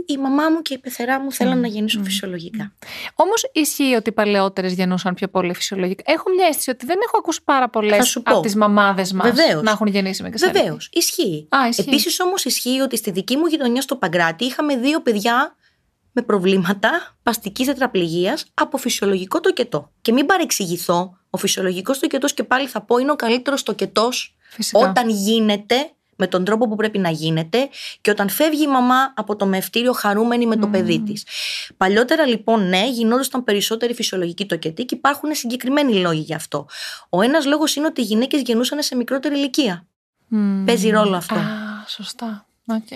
η 0.06 0.16
μαμά 0.16 0.48
μου 0.50 0.62
και 0.62 0.74
η 0.74 0.78
πεθερά 0.78 1.20
μου 1.20 1.32
θέλαν 1.32 1.60
να 1.60 1.66
γεννήσουν 1.66 2.04
φυσιολογικά. 2.04 2.74
Όμως 3.14 3.50
ισχύει 3.52 3.94
ότι 3.94 4.08
οι 4.08 4.12
παλαιότερες 4.12 4.72
γεννούσαν 4.72 5.14
πιο 5.14 5.28
πολύ 5.28 5.54
φυσιολογικά. 5.54 6.02
Έχω 6.12 6.30
μια 6.30 6.46
αίσθηση 6.46 6.70
ότι 6.70 6.86
δεν 6.86 6.96
έχω 7.06 7.16
ακούσει 7.18 7.40
πάρα 7.44 7.68
πολλές 7.68 7.96
Θα 7.96 8.02
σου 8.04 8.22
πω. 8.22 8.32
από 8.32 8.42
τις 8.42 8.56
μαμάδες 8.56 9.12
μας 9.12 9.30
Βεβαίως. 9.30 9.62
να 9.62 9.70
έχουν 9.70 9.86
γεννήσει 9.86 10.22
με 10.22 10.30
κεσαρική. 10.30 10.58
Βεβαίως, 10.58 10.88
ισχύει. 10.92 11.48
Α, 11.56 11.68
ισχύει. 11.68 11.84
Επίσης 11.88 12.20
όμως 12.20 12.44
ισχύει 12.44 12.80
ότι 12.80 12.96
στη 12.96 13.10
δική 13.10 13.36
μου 13.36 13.46
γειτονιά 13.46 13.80
στο 13.80 13.96
Παγκράτη 13.96 14.44
είχαμε 14.44 14.76
δύο 14.76 15.02
παιδιά 15.02 15.56
με 16.12 16.22
προβλήματα 16.22 17.16
παστικής 17.22 17.66
τετραπληγίας 17.66 18.44
από 18.54 18.76
φυσιολογικό 18.76 19.40
τοκετό. 19.40 19.92
Και 20.00 20.12
μην 20.12 20.26
παρεξηγηθώ, 20.26 21.17
ο 21.30 21.38
φυσιολογικός 21.38 21.98
τοκετό 21.98 22.26
και 22.26 22.44
πάλι 22.44 22.66
θα 22.66 22.80
πω 22.80 22.98
είναι 22.98 23.10
ο 23.10 23.16
καλύτερος 23.16 23.62
τοκετό 23.62 24.08
Φυσικά. 24.48 24.78
όταν 24.78 25.08
γίνεται 25.08 25.90
με 26.20 26.26
τον 26.26 26.44
τρόπο 26.44 26.68
που 26.68 26.76
πρέπει 26.76 26.98
να 26.98 27.10
γίνεται 27.10 27.68
και 28.00 28.10
όταν 28.10 28.28
φεύγει 28.28 28.62
η 28.62 28.66
μαμά 28.66 29.12
από 29.16 29.36
το 29.36 29.46
μαιευτήριο 29.46 29.92
χαρούμενη 29.92 30.46
με 30.46 30.56
το 30.56 30.66
παιδί 30.66 31.00
της. 31.00 31.24
Παλιότερα 31.76 32.26
λοιπόν, 32.26 32.68
ναι, 32.68 32.88
γινόντουσαν 32.88 33.44
περισσότεροι 33.44 33.94
φυσιολογικοί 33.94 34.46
τοκετοί 34.46 34.84
και 34.84 34.94
υπάρχουν 34.94 35.34
συγκεκριμένοι 35.34 35.94
λόγοι 35.94 36.20
γι' 36.20 36.34
αυτό. 36.34 36.66
Ο 37.08 37.22
ένας 37.22 37.46
λόγος 37.46 37.76
είναι 37.76 37.86
ότι 37.86 38.00
οι 38.00 38.04
γυναίκες 38.04 38.40
γεννούσαν 38.40 38.82
σε 38.82 38.96
μικρότερη 38.96 39.34
ηλικία. 39.34 39.86
Μμμ. 40.28 40.64
Παίζει 40.64 40.90
ρόλο 40.90 41.16
αυτό. 41.16 41.34
Α, 41.34 41.40
σωστά. 41.86 42.46
Οκ. 42.66 42.88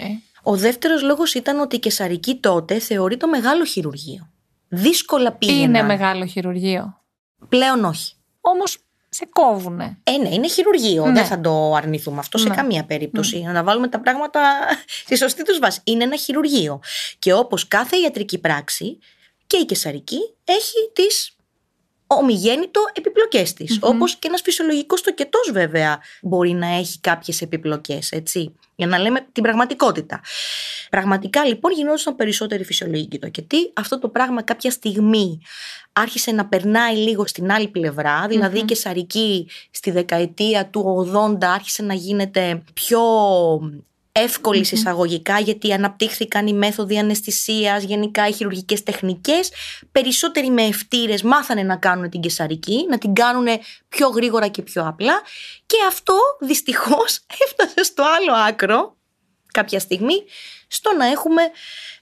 Ο 0.42 0.56
δεύτερος 0.56 1.02
λόγος 1.02 1.34
ήταν 1.34 1.60
ότι 1.60 1.76
η 1.76 1.78
καισαρική 1.78 2.36
τότε 2.36 2.78
θεωρείτο 2.78 3.28
μεγάλο 3.28 3.64
χειρουργείο. 3.64 4.30
Δύσκολα 4.68 5.32
πήγαιναν. 5.32 5.62
Είναι 5.68 5.82
μεγάλο 5.82 6.26
χειρουργείο. 6.26 7.00
Πλέον 7.48 7.84
όχι. 7.84 8.14
Όμως 8.44 8.78
σε 9.08 9.26
κόβουνε. 9.32 9.98
Ε, 10.04 10.16
ναι, 10.16 10.28
είναι 10.28 10.48
χειρουργείο. 10.48 11.06
Ναι. 11.06 11.12
Δεν 11.12 11.24
θα 11.24 11.40
το 11.40 11.74
αρνηθούμε 11.74 12.18
αυτό 12.18 12.38
σε 12.38 12.48
Ναι. 12.48 12.54
καμία 12.54 12.84
περίπτωση. 12.84 13.40
Να 13.42 13.52
τα 13.52 13.62
βάλουμε 13.62 13.88
τα 13.88 14.00
πράγματα 14.00 14.40
στη 15.04 15.16
σωστή 15.16 15.42
τους 15.44 15.58
βάση. 15.58 15.80
Είναι 15.84 16.04
ένα 16.04 16.16
χειρουργείο. 16.16 16.80
Και 17.18 17.32
όπως 17.32 17.68
κάθε 17.68 17.96
ιατρική 17.96 18.38
πράξη, 18.38 18.98
και 19.46 19.56
η 19.56 19.64
κεσαρική 19.64 20.18
έχει 20.44 20.90
τις 20.92 21.31
ομιγέννητο 22.14 22.80
επιπλοκές 22.92 23.52
της. 23.52 23.78
Όπως 23.80 24.16
και 24.16 24.28
ένας 24.28 24.40
φυσιολογικός 24.40 25.02
τοκετός, 25.02 25.50
βέβαια, 25.52 26.00
μπορεί 26.22 26.52
να 26.52 26.66
έχει 26.66 27.00
κάποιες 27.00 27.40
επιπλοκές, 27.40 28.10
έτσι. 28.12 28.54
Για 28.74 28.86
να 28.86 28.98
λέμε 28.98 29.26
την 29.32 29.42
πραγματικότητα. 29.42 30.20
Πραγματικά 30.90 31.44
λοιπόν 31.44 31.72
γινόντουσαν 31.72 32.16
περισσότεροι 32.16 32.64
φυσιολογικοί 32.64 33.18
τοκετοί. 33.18 33.72
Αυτό 33.74 33.98
το 33.98 34.08
πράγμα 34.08 34.42
κάποια 34.42 34.70
στιγμή 34.70 35.40
άρχισε 35.92 36.30
να 36.30 36.46
περνάει 36.46 36.96
λίγο 36.96 37.26
στην 37.26 37.52
άλλη 37.52 37.68
πλευρά, 37.68 38.26
δηλαδή 38.28 38.58
η 38.58 38.64
κεσαρική 38.64 39.48
στη 39.70 39.90
δεκαετία 39.90 40.66
του 40.66 41.10
80 41.14 41.44
άρχισε 41.44 41.82
να 41.82 41.94
γίνεται 41.94 42.62
πιο 42.74 43.00
εύκολη 44.12 44.60
εισαγωγικά 44.60 45.38
γιατί 45.38 45.72
αναπτύχθηκαν 45.72 46.46
οι 46.46 46.52
μέθοδοι 46.52 46.98
αναισθησίας, 46.98 47.82
γενικά 47.82 48.28
οι 48.28 48.32
χειρουργικές 48.32 48.82
τεχνικές. 48.82 49.52
Περισσότεροι 49.92 50.50
με 50.50 50.62
ευτήρες 50.62 51.22
μάθανε 51.22 51.62
να 51.62 51.76
κάνουν 51.76 52.10
την 52.10 52.20
κεσαρική, 52.20 52.86
να 52.88 52.98
την 52.98 53.12
κάνουν 53.14 53.46
πιο 53.88 54.08
γρήγορα 54.08 54.48
και 54.48 54.62
πιο 54.62 54.86
απλά 54.86 55.22
και 55.66 55.76
αυτό 55.88 56.14
δυστυχώς 56.40 57.20
έφτασε 57.44 57.82
στο 57.84 58.02
άλλο 58.02 58.32
άκρο 58.48 58.96
κάποια 59.52 59.78
στιγμή 59.78 60.22
στο 60.68 60.96
να 60.96 61.06
έχουμε 61.06 61.42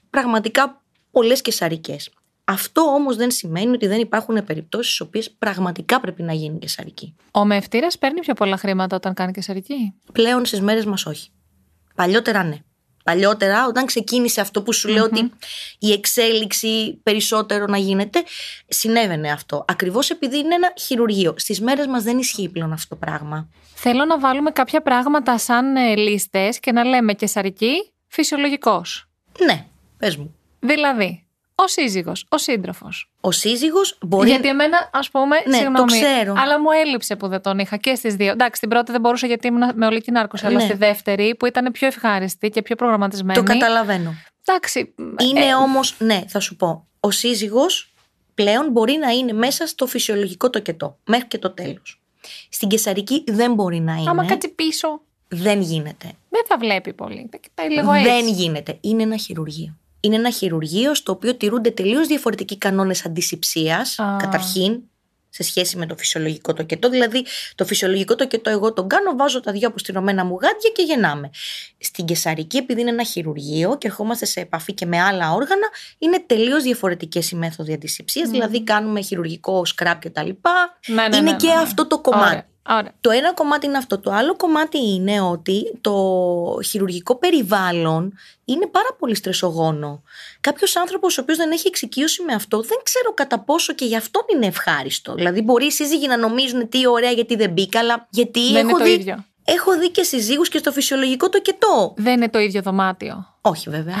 πραγματικά 0.09 0.81
πολλές 1.11 1.41
κεσαρικές. 1.41 2.09
Αυτό 2.43 2.81
όμως 2.81 3.15
δεν 3.15 3.31
σημαίνει 3.31 3.73
ότι 3.73 3.87
δεν 3.87 3.99
υπάρχουν 3.99 4.43
περιπτώσεις 4.45 4.93
στις 4.93 5.07
οποίες 5.07 5.31
πραγματικά 5.31 5.99
πρέπει 5.99 6.23
να 6.23 6.33
γίνει 6.33 6.59
κεσαρική. 6.59 7.15
Ο 7.31 7.45
μευτήρα 7.45 7.87
παίρνει 7.99 8.19
πιο 8.19 8.33
πολλά 8.33 8.57
χρήματα 8.57 8.95
όταν 8.95 9.13
κάνει 9.13 9.31
κεσαρική; 9.31 9.93
Πλέον 10.11 10.45
στις 10.45 10.61
μέρες 10.61 10.85
μας 10.85 11.05
όχι. 11.05 11.29
Παλιότερα 12.01 12.43
ναι. 12.43 12.57
παλιότερα, 13.03 13.67
όταν 13.67 13.85
ξεκίνησε 13.85 14.41
αυτό 14.41 14.61
που 14.61 14.73
σου 14.73 14.89
λέω 14.89 15.03
ότι 15.03 15.31
η 15.79 15.91
εξέλιξη 15.91 16.99
περισσότερο 17.03 17.65
να 17.65 17.77
γίνεται, 17.77 18.23
συνέβαινε 18.67 19.31
αυτό. 19.31 19.65
Ακριβώς 19.67 20.09
επειδή 20.09 20.37
είναι 20.37 20.55
ένα 20.55 20.73
χειρουργείο. 20.77 21.33
Στις 21.37 21.61
μέρες 21.61 21.87
μας 21.87 22.03
δεν 22.03 22.17
ισχύει 22.17 22.49
πλέον 22.49 22.73
αυτό 22.73 22.95
το 22.95 23.05
πράγμα. 23.05 23.49
Θέλω 23.73 24.05
να 24.05 24.19
βάλουμε 24.19 24.51
κάποια 24.51 24.81
πράγματα 24.81 25.37
σαν 25.37 25.75
ε, 25.75 25.95
λίστες 25.95 26.59
και 26.59 26.71
να 26.71 26.83
λέμε 26.83 27.13
κεσαρική, 27.13 27.93
φυσιολογικός. 28.07 29.09
Ναι, 29.45 29.65
πες 29.97 30.15
μου. 30.15 30.35
Δηλαδή, 30.59 31.25
ο 31.55 31.67
σύζυγος, 31.67 32.25
ο 32.29 32.37
σύντροφος. 32.37 33.11
Ο 33.21 33.31
σύζυγος 33.31 33.97
μπορεί. 34.01 34.29
Γιατί 34.29 34.47
εμένα, 34.47 34.89
ας 34.93 35.09
πούμε, 35.09 35.35
Ναι, 35.35 35.43
το 35.43 35.51
συγγνώμη, 35.57 35.91
ξέρω. 35.91 36.33
αλλά 36.37 36.59
μου 36.59 36.71
έλειψε 36.85 37.15
που 37.15 37.27
δεν 37.27 37.41
τον 37.41 37.59
είχα 37.59 37.77
και 37.77 37.95
στις 37.95 38.15
δύο. 38.15 38.31
Εντάξει, 38.31 38.59
την 38.59 38.69
πρώτη 38.69 38.91
δεν 38.91 39.01
μπορούσα 39.01 39.27
γιατί 39.27 39.47
ήμουν 39.47 39.71
με 39.75 39.85
ολική 39.85 40.11
νάρκωση, 40.11 40.45
αλλά 40.45 40.57
Ναι. 40.57 40.63
στη 40.63 40.73
δεύτερη 40.73 41.35
που 41.35 41.45
ήταν 41.45 41.71
πιο 41.71 41.87
ευχάριστη 41.87 42.49
και 42.49 42.61
πιο 42.61 42.75
προγραμματισμένη. 42.75 43.39
Το 43.39 43.45
καταλαβαίνω. 43.45 44.13
Εντάξει, 44.45 44.93
Είναι 45.29 45.45
ε, 45.45 45.53
όμως, 45.53 45.95
ναι, 45.99 46.23
θα 46.27 46.39
σου 46.39 46.55
πω. 46.55 46.87
Ο 46.99 47.11
σύζυγος 47.11 47.93
πλέον 48.33 48.69
μπορεί 48.71 48.97
να 48.97 49.09
είναι 49.09 49.33
μέσα 49.33 49.67
στο 49.67 49.85
φυσιολογικό 49.87 50.49
τοκετό, 50.49 50.97
μέχρι 51.07 51.27
και 51.27 51.37
το 51.37 51.49
τέλος. 51.49 52.01
Στην 52.49 52.67
κεσαρική 52.69 53.23
δεν 53.27 53.53
μπορεί 53.53 53.79
να 53.79 53.93
είναι. 53.93 54.09
άμα 54.09 54.25
κάτσει 54.25 54.49
πίσω, 54.49 55.01
Δεν 55.27 55.61
γίνεται. 55.61 56.11
δεν 56.29 56.41
θα 56.47 56.57
βλέπει 56.57 56.93
πολύ. 56.93 57.27
Θα 57.31 57.37
κοιτάει 57.37 57.69
λίγο 57.69 57.91
έτσι. 57.91 58.09
Δεν 58.09 58.27
γίνεται. 58.27 58.77
Είναι 58.81 59.03
ένα 59.03 59.17
χειρουργείο. 59.17 59.77
Είναι 60.01 60.15
ένα 60.15 60.31
χειρουργείο 60.31 60.93
στο 60.93 61.11
οποίο 61.11 61.35
τηρούνται 61.35 61.71
τελείως 61.71 62.07
διαφορετικοί 62.07 62.57
κανόνες 62.57 63.05
αντισηψίας, 63.05 63.99
Α. 63.99 64.15
καταρχήν, 64.19 64.81
σε 65.33 65.43
σχέση 65.43 65.77
με 65.77 65.85
το 65.85 65.95
φυσιολογικό 65.95 66.53
τοκετό. 66.53 66.89
Δηλαδή, 66.89 67.25
το 67.55 67.65
φυσιολογικό 67.65 68.15
τοκετό 68.15 68.49
εγώ 68.49 68.73
τον 68.73 68.87
κάνω, 68.87 69.15
βάζω 69.15 69.39
τα 69.39 69.51
δύο 69.51 69.67
αποστηρωμένα 69.67 70.25
μου 70.25 70.33
γάντια 70.33 70.69
και 70.75 70.81
γεννάμε. 70.81 71.29
Στην 71.77 72.05
κεσαρική, 72.05 72.57
επειδή 72.57 72.81
είναι 72.81 72.89
ένα 72.89 73.03
χειρουργείο 73.03 73.77
και 73.77 73.87
ερχόμαστε 73.87 74.25
σε 74.25 74.39
επαφή 74.39 74.73
και 74.73 74.85
με 74.85 75.01
άλλα 75.01 75.33
όργανα, 75.33 75.67
είναι 75.97 76.23
τελείως 76.25 76.63
διαφορετικές 76.63 77.31
οι 77.31 77.35
μέθοδοι 77.35 77.73
αντισηψίας. 77.73 78.29
Δηλαδή, 78.29 78.63
κάνουμε 78.63 79.01
χειρουργικό 79.01 79.65
σκράπ 79.65 80.01
κτλ. 80.01 80.29
Ναι, 80.87 81.07
ναι, 81.07 81.17
είναι 81.17 81.31
ναι, 81.31 81.35
και 81.35 81.47
ναι, 81.47 81.53
ναι. 81.53 81.59
αυτό 81.59 81.87
το 81.87 82.01
κομμάτι. 82.01 82.29
Ωραία, 82.29 82.45
ωραία. 82.77 82.91
Το 83.01 83.09
ένα 83.09 83.33
κομμάτι 83.33 83.65
είναι 83.65 83.77
αυτό. 83.77 83.99
Το 83.99 84.11
άλλο 84.11 84.35
κομμάτι 84.35 84.77
είναι 84.93 85.21
ότι 85.21 85.77
το 85.81 85.93
χειρουργικό 86.65 87.15
περιβάλλον 87.15 88.13
είναι 88.45 88.67
πάρα 88.67 88.89
πολύ 88.99 89.15
στρεσογόνο. 89.15 90.03
Κάποιος 90.41 90.75
άνθρωπος 90.75 91.17
ο 91.17 91.21
οποίος 91.21 91.37
δεν 91.37 91.51
έχει 91.51 91.67
εξοικείωση 91.67 92.23
με 92.23 92.33
αυτό, 92.33 92.61
δεν 92.61 92.77
ξέρω 92.83 93.13
κατά 93.13 93.39
πόσο 93.39 93.73
και 93.73 93.85
γι' 93.85 93.95
αυτό 93.95 94.25
είναι 94.33 94.45
ευχάριστο. 94.45 95.13
Δηλαδή, 95.13 95.41
μπορεί 95.41 95.65
οι 95.65 95.71
σύζυγοι 95.71 96.07
να 96.07 96.17
νομίζουν 96.17 96.69
τι 96.69 96.87
ωραία 96.87 97.11
γιατί 97.11 97.35
δεν 97.35 97.51
μπήκα, 97.51 97.79
αλλά 97.79 98.07
γιατί 98.09 98.51
Δεν 98.51 98.55
έχω 98.55 98.69
είναι 98.69 98.77
το 98.77 98.83
δει. 98.83 98.91
ίδιο. 98.91 99.25
Έχω 99.45 99.77
δει 99.79 99.89
και 99.91 100.03
συζύγους 100.03 100.49
και 100.49 100.57
στο 100.57 100.71
φυσιολογικό 100.71 101.29
το 101.29 101.41
κετό. 101.41 101.93
Δεν 101.97 102.13
είναι 102.13 102.29
το 102.29 102.39
ίδιο 102.39 102.61
δωμάτιο. 102.61 103.25
Όχι 103.41 103.69
βέβαια. 103.69 103.95
Α, 103.95 103.99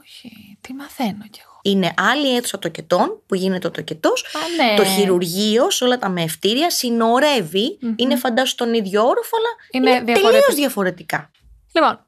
όχι. 0.00 0.58
Τι 0.60 0.72
μαθαίνω 0.74 1.24
κι 1.30 1.40
εγώ. 1.44 1.55
Είναι 1.70 1.94
άλλη 1.96 2.36
αίθουσα 2.36 2.58
τοκετών 2.58 3.22
που 3.26 3.34
γίνεται 3.34 3.66
ο 3.66 3.70
τοκετός. 3.70 4.24
Α, 4.24 4.64
ναι. 4.64 4.76
Το 4.76 4.84
χειρουργείος 4.84 5.76
σε 5.76 5.84
όλα 5.84 5.98
τα 5.98 6.08
μεευτήρια 6.08 6.70
συνορεύει. 6.70 7.78
Είναι 7.96 8.16
φαντάσου 8.16 8.50
στον 8.50 8.74
ίδιο 8.74 9.02
όροφο, 9.06 9.36
αλλά 9.36 9.48
Είναι 9.70 9.90
είναι, 9.90 10.04
τελείως 10.04 10.20
διαφορετικό. 10.22 10.54
διαφορετικά. 10.54 11.30
Λοιπόν, 11.72 12.06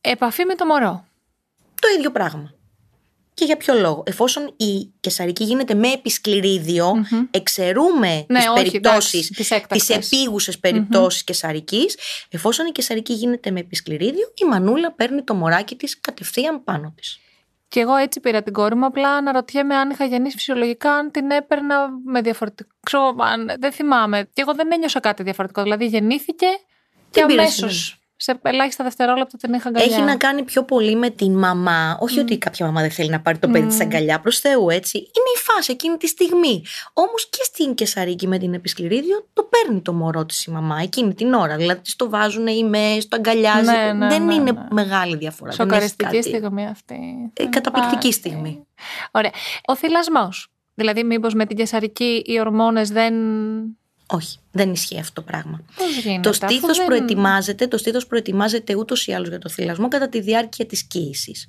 επαφή 0.00 0.44
με 0.44 0.54
το 0.54 0.64
μωρό. 0.66 1.04
το 1.80 1.88
ίδιο 1.98 2.10
πράγμα. 2.10 2.54
Και 3.34 3.44
για 3.44 3.56
ποιο 3.56 3.74
λόγο; 3.74 4.02
Εφόσον 4.06 4.54
η 4.56 4.90
κεσαρική 5.00 5.44
γίνεται 5.44 5.74
με 5.74 5.88
επισκληρίδιο, 5.92 6.92
εξαιρούμε 7.30 8.24
Ναι, 8.28 8.38
τις 8.38 8.48
όχι, 8.48 8.62
περιπτώσεις, 8.62 9.12
εντάξει, 9.12 9.28
τις 9.28 9.36
τις 9.36 9.50
έκτακτες. 9.50 9.88
επίγουσες 10.14 10.58
περιπτώσεις 10.58 11.24
κεσαρικής, 11.24 11.96
εφόσον 12.30 12.66
η 12.66 12.72
κεσαρική 12.72 13.12
γίνεται 13.12 13.50
με 13.50 13.60
επισκληρίδιο, 13.60 14.32
η 14.34 14.44
μανούλα 14.44 14.92
παίρνει 14.92 15.22
το 15.22 15.34
μωράκι 15.34 15.74
της 15.76 16.00
κατευθείαν 16.00 16.64
πάνω 16.64 16.92
της. 16.96 17.20
Και 17.70 17.80
εγώ 17.80 17.94
έτσι 17.96 18.20
πήρα 18.20 18.42
την 18.42 18.52
κόρη 18.52 18.74
μου. 18.74 18.84
Απλά 18.86 19.10
αναρωτιέμαι 19.10 19.74
αν 19.76 19.90
είχα 19.90 20.04
γεννήσει 20.04 20.36
φυσιολογικά, 20.36 20.92
αν 20.92 21.10
την 21.10 21.30
έπαιρνα 21.30 21.88
με 22.04 22.20
διαφορετικό. 22.20 22.70
Ξέρω, 22.84 23.14
αν- 23.18 23.52
δεν 23.58 23.72
θυμάμαι. 23.72 24.28
Και 24.32 24.40
εγώ 24.42 24.54
δεν 24.54 24.72
ένιωσα 24.72 25.00
κάτι 25.00 25.22
διαφορετικό. 25.22 25.62
Δηλαδή 25.62 25.86
γεννήθηκε 25.86 26.46
και 27.10 27.20
Δεν 27.20 27.26
πήρες 27.26 27.62
αμέσως. 27.62 27.99
Σημασία. 28.20 28.40
Σε 28.40 28.40
ελάχιστα 28.42 28.84
δευτερόλεπτα 28.84 29.36
την 29.36 29.52
είχα 29.52 29.68
αγκαλιά. 29.68 29.96
Έχει 29.96 30.04
να 30.04 30.16
κάνει 30.16 30.42
πιο 30.42 30.64
πολύ 30.64 30.96
με 30.96 31.10
την 31.10 31.38
μαμά. 31.38 31.98
Όχι 32.00 32.18
ότι 32.18 32.38
κάποια 32.38 32.66
μαμά 32.66 32.80
δεν 32.80 32.90
θέλει 32.90 33.10
να 33.10 33.20
πάρει 33.20 33.38
το 33.38 33.48
παιδί 33.48 33.66
της 33.66 33.80
αγκαλιά 33.80 34.20
προς 34.20 34.38
Θεού, 34.38 34.70
έτσι. 34.70 34.98
Είναι 34.98 35.30
η 35.36 35.38
φάση 35.38 35.72
εκείνη 35.72 35.96
τη 35.96 36.06
στιγμή. 36.06 36.64
Όμως 36.92 37.28
και 37.28 37.40
στην 37.42 37.74
Κεσαρίκη 37.74 38.26
με 38.26 38.38
την 38.38 38.54
επισκληρίδιο 38.54 39.28
το 39.32 39.42
παίρνει 39.50 39.80
το 39.80 39.92
μωρό 39.92 40.26
της 40.26 40.44
η 40.44 40.50
μαμά 40.50 40.80
εκείνη 40.82 41.14
την 41.14 41.32
ώρα. 41.32 41.56
Δηλαδή 41.56 41.80
της 41.80 41.96
το 41.96 42.10
βάζουν 42.10 42.46
ή 42.46 42.64
με 42.64 42.96
στο 43.00 43.16
αγκαλιάζει. 43.16 43.70
Ναι, 43.70 43.92
ναι, 43.92 44.08
δεν 44.08 44.24
ναι, 44.24 44.34
είναι 44.34 44.52
ναι. 44.52 44.66
μεγάλη 44.70 45.16
διαφορά. 45.16 45.50
δεν 45.50 45.60
έχει 45.60 45.74
Σοκαριστική 45.74 46.16
κάτι. 46.16 46.22
στιγμή 46.28 46.66
αυτή. 46.66 47.30
Ε, 47.32 47.44
καταπληκτική 47.44 47.98
Πάρα- 48.00 48.12
στιγμή. 48.12 48.66
Ωραία. 49.10 49.30
Ο 49.66 49.76
θυλασμός. 49.76 50.48
Δηλαδή, 50.74 51.04
μήπως 51.04 51.34
με 51.34 51.46
την 51.46 51.56
κεσαρική 51.56 52.22
οι 52.26 52.40
ορμόνες 52.40 52.90
δεν. 52.90 53.14
Όχι, 54.12 54.38
δεν 54.50 54.72
ισχύει 54.72 54.98
αυτό 54.98 55.12
το 55.12 55.22
πράγμα. 55.22 55.62
Πώς 55.76 55.96
γίνεται. 55.96 56.20
Το 56.20 56.28
αφού 56.28 56.52
στήθος 56.54 56.76
δεν- 56.76 56.86
προετοιμάζεται, 56.86 57.66
το 57.66 57.78
στήθος 57.78 58.06
προετοιμάζεται 58.06 58.74
ούτως 58.74 59.06
ή 59.06 59.12
άλλως 59.12 59.28
για 59.28 59.38
το 59.38 59.48
θυλασμό 59.48 59.88
κατά 59.88 60.08
τη 60.08 60.20
διάρκεια 60.20 60.66
της 60.66 60.82
κοίησης. 60.82 61.48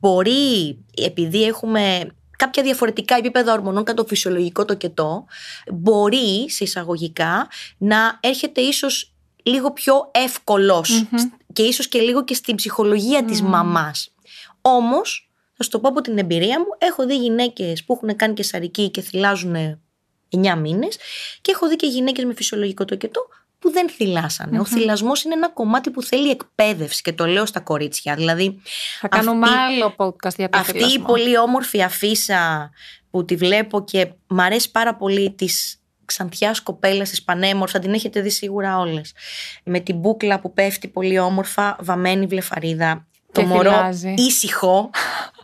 Μπορεί, 0.00 0.78
επειδή 0.96 1.44
έχουμε 1.44 2.06
κάποια 2.36 2.62
διαφορετικά 2.62 3.16
επίπεδα 3.16 3.52
ορμονών 3.52 3.84
κατά 3.84 4.02
το 4.02 4.08
φυσιολογικό 4.08 4.64
το 4.64 4.74
κετό, 4.74 5.24
μπορεί 5.72 6.50
σε 6.50 6.64
εισαγωγικά 6.64 7.48
να 7.78 8.18
έρχεται 8.20 8.60
ίσως 8.60 9.12
λίγο 9.42 9.72
πιο 9.72 10.10
ευκολος 10.14 11.04
και 11.52 11.62
ίσως 11.62 11.88
και 11.88 12.00
λίγο 12.00 12.24
και 12.24 12.34
στην 12.34 12.54
ψυχολογία 12.54 13.24
της 13.24 13.42
μαμάς. 13.42 14.14
Όμως, 14.60 15.30
θα 15.56 15.62
σου 15.62 15.70
το 15.70 15.80
πω 15.80 15.88
από 15.88 16.00
την 16.00 16.18
εμπειρία 16.18 16.58
μου, 16.58 16.66
έχω 16.78 17.06
δει 17.06 17.16
γυναίκες 17.16 17.84
που 17.84 17.92
έχουν 18.02 18.16
κάνει 18.16 18.34
κεσαρική 18.34 18.90
και 18.90 19.00
θυλάζουν 19.00 19.80
9 20.36 20.56
μήνες 20.58 20.96
και 21.40 21.50
έχω 21.54 21.68
δει 21.68 21.76
και 21.76 21.86
γυναίκες 21.86 22.24
με 22.24 22.34
φυσιολογικό 22.34 22.84
τοκετό 22.84 23.20
που 23.58 23.70
δεν 23.70 23.88
θυλάσανε. 23.90 24.60
Ο 24.60 24.64
θυλασμός 24.64 25.22
είναι 25.22 25.34
ένα 25.34 25.48
κομμάτι 25.48 25.90
που 25.90 26.02
θέλει 26.02 26.30
εκπαίδευση 26.30 27.02
και 27.02 27.12
το 27.12 27.26
λέω 27.26 27.46
στα 27.46 27.60
κορίτσια. 27.60 28.14
Δηλαδή, 28.14 28.60
Θα 29.00 29.08
κάνουμε 29.08 29.46
αυτή- 29.48 29.58
άλλο 29.58 29.94
podcast 29.96 30.34
για 30.36 30.48
το 30.48 30.58
αυτή 30.58 30.76
η 30.78 30.80
θυλασμό. 30.80 31.04
πολύ 31.06 31.38
όμορφη 31.38 31.82
αφίσα 31.82 32.70
που 33.10 33.24
τη 33.24 33.36
βλέπω 33.36 33.84
και 33.84 34.12
μ' 34.26 34.40
αρέσει 34.40 34.70
πάρα 34.70 34.94
πολύ 34.96 35.30
της 35.34 35.74
ξανθιάς 36.04 36.60
κοπέλας 36.60 37.10
της 37.10 37.22
πανέμορφα, 37.22 37.78
την 37.78 37.92
έχετε 37.94 38.20
δει 38.20 38.30
σίγουρα 38.30 38.78
όλες. 38.78 39.12
Με 39.64 39.80
την 39.80 39.96
μπούκλα 39.96 40.40
που 40.40 40.52
πέφτει 40.52 40.88
πολύ 40.88 41.18
όμορφα, 41.18 41.76
βαμμένη 41.80 42.26
βλεφαρίδα. 42.26 43.06
Και 43.32 43.40
το 43.40 43.46
μωρό 43.46 43.70
θυλάζει. 43.70 44.14
ήσυχο 44.16 44.90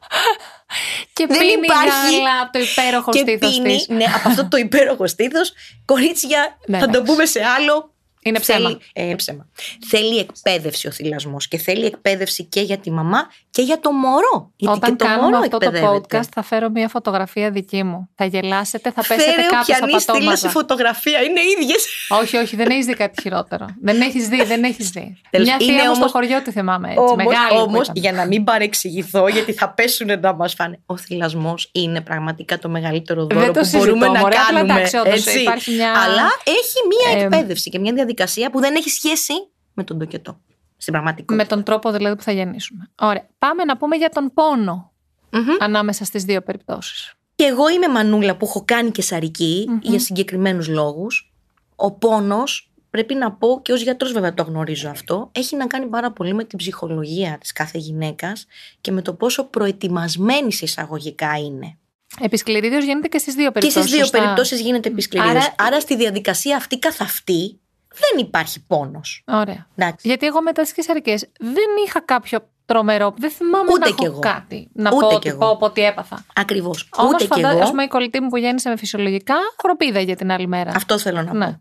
Και 1.16 1.26
δεν 1.26 1.38
πίνει 1.38 1.52
υπάρχει. 1.64 1.88
γάλα 2.16 2.40
από 2.42 2.52
το 2.52 2.58
υπέροχο 2.58 3.11
και 3.11 3.18
στήθος 3.18 3.61
πίνει, 3.61 3.76
της. 3.76 3.88
ναι, 3.88 4.04
από 4.04 4.28
αυτό 4.28 4.49
το 4.49 4.56
υπέροχο 4.56 5.06
στήθος, 5.06 5.52
κορίτσια, 5.85 6.56
Ναι, 6.66 6.78
θα 6.78 6.85
το 6.85 6.90
εντάξει. 6.99 7.12
πούμε 7.12 7.25
σε 7.25 7.40
άλλο. 7.58 7.90
Είναι 8.28 8.38
ψέμα. 8.40 8.68
Θέλει, 8.92 9.11
ε, 9.11 9.14
ψέμα. 9.14 9.47
Θέλει 9.88 10.18
εκπαίδευση 10.18 10.87
ο 10.87 10.90
θυλασμός 10.90 11.49
και 11.49 11.59
θέλει 11.59 11.85
εκπαίδευση 11.85 12.45
και 12.45 12.61
για 12.61 12.78
τη 12.78 12.90
μαμά 12.90 13.18
και 13.50 13.62
για 13.62 13.80
το 13.80 13.92
μωρό. 13.92 14.52
Γιατί 14.56 14.76
Όταν 14.76 14.90
και 14.90 14.97
το 14.97 15.04
κάνουμε 15.04 15.25
μωρό 15.26 15.38
αυτό 15.38 15.59
το 15.59 15.66
εκπαιδεύεται. 15.66 16.18
podcast 16.18 16.28
θα 16.35 16.42
φέρω 16.42 16.68
μια 16.71 16.88
φωτογραφία 16.88 17.50
δική 17.50 17.83
μου. 17.83 18.09
Θα 18.14 18.25
γελάσετε, 18.25 18.90
θα 18.90 19.02
πέσετε 19.09 19.30
Φέρε 19.30 19.42
κάτω 19.49 19.64
στα 19.64 19.75
όποιανή 19.83 20.00
στείλε 20.00 20.18
σε 20.21 20.26
πατώματα. 20.26 20.49
φωτογραφία, 20.49 21.21
είναι 21.23 21.40
ίδιες. 21.61 21.87
όχι, 22.09 22.37
όχι, 22.37 22.56
δεν 22.56 22.71
έχεις 22.71 22.87
δει 22.87 22.95
κάτι 22.95 23.21
χειρότερο. 23.23 23.66
δεν 23.83 24.00
έχεις 24.00 24.28
δει, 24.28 24.45
δεν 24.45 24.64
έχεις 24.64 24.90
δει. 24.90 25.21
Τέλος, 25.30 25.47
μια 25.47 25.56
είναι 25.61 25.73
θεία 25.73 25.83
μου 25.88 25.95
στο 25.95 26.00
όμως- 26.00 26.11
χωριό 26.11 26.42
τη 26.42 26.50
θυμάμαι 26.50 26.88
έτσι. 26.88 27.00
Όμως, 27.00 27.14
μεγάλη 27.16 27.49
που 27.54 27.61
όμως, 27.68 27.83
ήταν. 27.83 27.95
για 27.97 28.12
να 28.12 28.26
μην 28.26 28.45
παρεξηγηθώ, 28.45 29.28
γιατί 29.28 29.52
θα 29.52 29.71
πέσουν 29.71 30.21
να 30.21 30.35
μας 30.35 30.54
φάνε. 30.54 30.78
Ο 30.87 30.97
θυλασμός 30.97 31.68
είναι 31.73 32.00
πραγματικά 32.00 32.59
το 32.59 32.68
μεγαλύτερο 32.68 33.26
Δεν 33.26 33.38
δώρο 33.38 33.52
το 33.52 33.59
που 33.59 33.64
συζητώ, 33.64 33.85
μπορούμε 33.85 34.06
να 34.06 34.18
μωρέ, 34.18 34.35
απλά 34.37 34.47
κάνουμε. 34.59 34.75
εντάξει, 34.75 34.97
όντως, 34.97 35.12
έτσι. 35.14 35.40
υπάρχει 35.40 35.71
μια- 35.75 35.90
Αλλά 36.04 36.28
έχει 36.45 36.78
μία 37.12 37.21
Ε, 37.21 37.23
εκπαίδευση 37.25 37.71
και 37.71 37.78
μια 37.78 37.92
διαδικασία 37.92 38.14
που 38.52 38.61
δεν 38.61 38.75
έχει 38.75 38.88
σχέση 38.90 39.32
με 39.75 39.85
τον 39.85 39.99
τοκετό. 39.99 40.40
Στην 40.76 40.92
πραγματικότητα. 40.92 41.35
Με 41.42 41.49
τον 41.49 41.62
τρόπο 41.62 41.92
δηλαδή 41.92 42.16
που 42.16 42.23
θα 42.23 42.32
γεννήσουμε. 42.32 42.90
Ωραία. 43.00 43.26
Πάμε 43.38 43.64
να 43.64 43.76
πούμε 43.76 43.96
για 43.96 44.08
τον 44.08 44.30
πόνο 44.35 44.92
Μμμ. 45.30 45.49
ανάμεσα 45.61 46.04
στις 46.04 46.25
δύο 46.25 46.42
περιπτώσεις. 46.42 47.12
Και 47.35 47.44
εγώ 47.44 47.68
είμαι 47.68 47.88
μανούλα 47.88 48.37
που 48.37 48.44
έχω 48.46 48.62
κάνει 48.64 48.90
κεσαρική 48.90 49.68
για 49.82 49.99
συγκεκριμένους 49.99 50.68
λόγους. 50.68 51.32
Ο 51.76 51.92
πόνος, 51.92 52.70
πρέπει 52.90 53.14
να 53.14 53.32
πω 53.32 53.61
και 53.62 53.73
ως 53.73 53.82
γιατρός 53.82 54.12
βέβαια 54.12 54.35
το 54.35 54.42
γνωρίζω 54.42 54.88
αυτό, 54.88 55.28
έχει 55.32 55.56
να 55.56 55.66
κάνει 55.66 55.87
πάρα 55.87 56.12
πολύ 56.12 56.35
με 56.35 56.44
την 56.44 56.58
ψυχολογία 56.58 57.38
της 57.40 57.52
κάθε 57.52 57.78
γυναίκας 57.78 58.46
και 58.80 58.92
με 58.92 59.02
το 59.02 59.14
πόσο 59.14 59.44
προετοιμασμένη 59.44 60.52
σε 60.52 60.64
εισαγωγικά 60.64 61.38
είναι. 61.38 61.76
Επισκληρίδιος 62.20 62.85
γίνεται 62.85 63.08
και 63.08 63.18
στις 63.18 63.35
δύο 63.35 63.46
Και 63.46 63.52
περιπτώσεις. 63.52 63.90
στις 63.90 64.00
δύο 64.11 64.20
περιπτώσεις 64.20 64.61
γίνεται 64.61 64.88
επισκληρίδιος. 64.88 65.44
Άρα- 65.44 65.54
Άρα... 65.58 65.80
στη 65.80 65.96
διαδικασία 65.96 66.56
αυτή 66.56 66.78
καθ' 66.78 67.00
αυτή 67.00 67.61
δεν 67.98 68.24
υπάρχει 68.24 68.64
πόνος. 68.66 69.22
Ωραία. 69.26 69.66
Εντάξει. 69.76 70.08
Γιατί 70.08 70.26
εγώ 70.26 70.42
μετά 70.42 70.62
τι 70.62 70.72
κεσαρικέ 70.74 71.14
δεν 71.38 71.66
είχα 71.86 72.00
κάποιο 72.00 72.38
τρομερό. 72.66 73.14
Δεν 73.18 73.30
θυμάμαι 73.30 73.70
Ούτε 73.72 73.88
να 73.88 73.94
κι 73.94 74.04
έχω 74.04 74.12
εγώ. 74.12 74.20
κάτι. 74.20 74.68
Να 74.72 74.90
Ούτε 74.94 75.00
πω 75.04 75.08
κι 75.08 75.14
ότι 75.14 75.28
εγώ. 75.28 75.38
πω, 75.38 75.56
πω 75.56 75.64
ότι 75.66 75.82
έπαθα. 75.84 76.24
Ακριβώς. 76.34 76.88
Όμως 76.96 77.12
Ούτε 77.12 77.22
κι 77.22 77.28
φαντάζομαι, 77.28 77.52
εγώ. 77.54 77.62
ας 77.62 77.70
πούμε, 77.70 77.82
η 77.82 77.88
κολλητή 77.88 78.20
μου 78.20 78.28
που 78.28 78.36
γέννησε 78.36 78.68
με 78.68 78.76
φυσιολογικά, 78.76 79.34
χροπίδα 79.62 80.00
για 80.00 80.16
την 80.16 80.30
άλλη 80.30 80.46
μέρα. 80.46 80.72
Αυτό 80.74 80.98
θέλω 80.98 81.22
να 81.22 81.34
Ναι. 81.34 81.46
πω. 81.46 81.60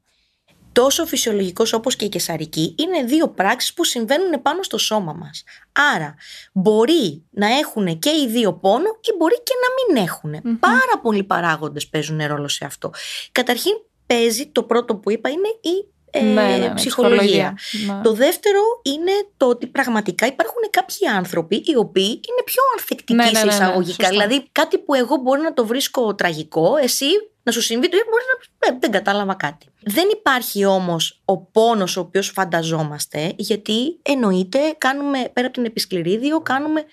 τόσο 0.71 1.05
φυσιολογικός 1.05 1.73
όπως 1.73 1.95
και 1.95 2.05
η 2.05 2.09
κεσαρική 2.09 2.75
είναι 2.79 3.03
δύο 3.03 3.27
πράξεις 3.29 3.73
που 3.73 3.83
συμβαίνουν 3.83 4.41
πάνω 4.41 4.63
στο 4.63 4.77
σώμα 4.77 5.13
μας. 5.13 5.43
Άρα 5.95 6.15
μπορεί 6.53 7.25
να 7.31 7.47
έχουν 7.47 7.99
και 7.99 8.09
οι 8.09 8.27
δύο 8.27 8.53
πόνο 8.53 8.89
ή 9.01 9.15
μπορεί 9.17 9.35
και 9.43 9.53
να 9.61 9.95
μην 9.95 10.07
εχουν 10.07 10.59
Πάρα 10.59 10.99
πολλοί 11.01 11.23
παράγοντες 11.23 11.87
παίζουν 11.87 12.25
ρόλο 12.27 12.47
σε 12.47 12.65
αυτό. 12.65 12.91
Καταρχήν 13.31 13.71
παίζει 14.05 14.47
το 14.47 14.63
πρώτο 14.63 14.95
που 14.95 15.11
είπα 15.11 15.29
είναι 15.29 15.47
η 15.61 15.69
ε, 15.69 15.94
ναι, 16.21 16.31
ναι, 16.31 16.57
ναι, 16.57 16.73
ψυχολογία. 16.73 17.57
Ναι. 17.87 18.01
Το 18.03 18.13
δεύτερο 18.13 18.59
είναι 18.81 19.11
το 19.37 19.45
ότι 19.45 19.67
πραγματικά 19.67 20.25
υπάρχουν 20.25 20.61
κάποιοι 20.69 21.07
άνθρωποι 21.07 21.55
οι 21.55 21.75
οποίοι 21.75 22.05
είναι 22.05 22.43
πιο 22.45 22.63
ανθεκτικοί 22.77 23.13
ναι, 23.13 23.39
σε 23.39 23.47
εισαγωγικά. 23.47 24.09
δηλαδή 24.09 24.47
κάτι 24.51 24.77
που 24.77 24.93
εγώ 24.93 25.15
μπορεί 25.15 25.41
να 25.41 25.53
το 25.53 25.65
βρίσκω 25.65 26.15
τραγικό, 26.15 26.75
εσύ 26.83 27.05
να 27.43 27.51
σου 27.51 27.61
συμβεί 27.61 27.89
το 27.89 27.97
ίδιο 27.97 28.09
μπορεί 28.09 28.23
να 28.31 28.67
ε, 28.67 28.77
δεν 28.79 28.91
κατάλαβα 28.91 29.33
κάτι. 29.33 29.65
Δεν 29.83 30.07
υπάρχει 30.11 30.65
όμως 30.65 31.21
ο 31.25 31.37
πόνος 31.37 31.97
ο 31.97 31.99
οποίος 31.99 32.29
φανταζόμαστε 32.29 33.33
γιατί 33.35 33.99
εννοείται 34.01 34.59
κάνουμε 34.77 35.29
πέρα 35.33 35.47
από 35.47 35.55
την 35.55 35.65
επισκληρίδιο 35.65 36.39
κάνουμε 36.39 36.83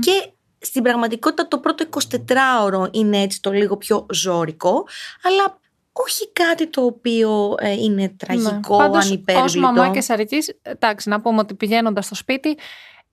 και 0.00 0.28
στην 0.58 0.82
πραγματικότητα 0.82 1.48
το 1.48 1.58
πρώτο 1.58 1.84
24ωρο 1.90 2.88
είναι 2.90 3.20
έτσι 3.20 3.40
το 3.40 3.50
λίγο 3.50 3.76
πιο 3.76 4.06
ζώρικο 4.12 4.86
αλλά 5.22 5.60
όχι 5.96 6.32
κάτι 6.32 6.66
το 6.66 6.84
οποίο 6.84 7.54
ε, 7.58 7.72
είναι 7.72 8.08
τραγικό, 8.08 8.88
ναι. 8.88 8.98
ανυπέρβλητο. 8.98 9.42
Ως 9.44 9.56
μαμά 9.56 9.90
και 9.90 10.00
σαρικής, 10.00 10.58
εντάξει, 10.62 11.08
να 11.08 11.20
πούμε 11.20 11.38
ότι 11.38 11.54
πηγαίνοντας 11.54 12.04
στο 12.04 12.14
σπίτι, 12.14 12.58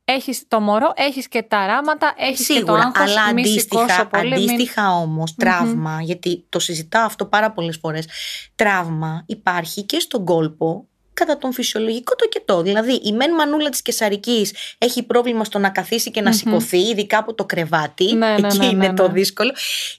έχεις 0.03 0.43
το 0.47 0.59
μωρό, 0.59 0.91
έχεις 0.95 1.27
και 1.27 1.43
τα 1.43 1.65
ράματα, 1.65 2.13
έχεις 2.17 2.47
και 2.47 2.63
το 2.63 2.73
άγχος, 2.73 3.01
αλλά 3.01 3.23
αντίστοιχα, 3.23 4.07
πολύ, 4.07 4.33
αντίστοιχα 4.33 4.81
μην... 4.81 4.91
όμως, 4.91 5.35
τραύμα, 5.35 6.01
γιατί 6.01 6.45
το 6.49 6.59
συζητάω 6.59 7.05
αυτό 7.05 7.25
πάρα 7.25 7.51
πολλές 7.51 7.77
φορές, 7.81 8.07
τραύμα 8.55 9.23
υπάρχει 9.27 9.83
και 9.83 9.99
στον 9.99 10.25
κόλπο 10.25 10.85
κατά 11.13 11.37
τον 11.37 11.53
φυσιολογικό 11.53 12.15
το 12.15 12.27
κετό. 12.27 12.61
Δηλαδή, 12.61 12.93
η 12.93 13.13
μεν 13.13 13.33
μανούλα 13.33 13.69
της 13.69 13.81
Κεσαρικής 13.81 14.53
έχει 14.77 15.03
πρόβλημα 15.03 15.43
στο 15.43 15.59
να 15.59 15.69
καθίσει 15.69 16.11
και 16.11 16.21
να 16.21 16.31
mm 16.31 16.35
σηκωθεί, 16.35 16.77
ειδικά 16.77 17.17
από 17.17 17.33
το 17.33 17.45
κρεβάτι. 17.45 18.13
Ναι, 18.13 18.27
ναι, 18.27 18.47
εκεί 18.47 18.57
ναι, 18.57 18.65
είναι 18.65 18.93
το 18.93 19.07
δύσκολο. 19.07 19.51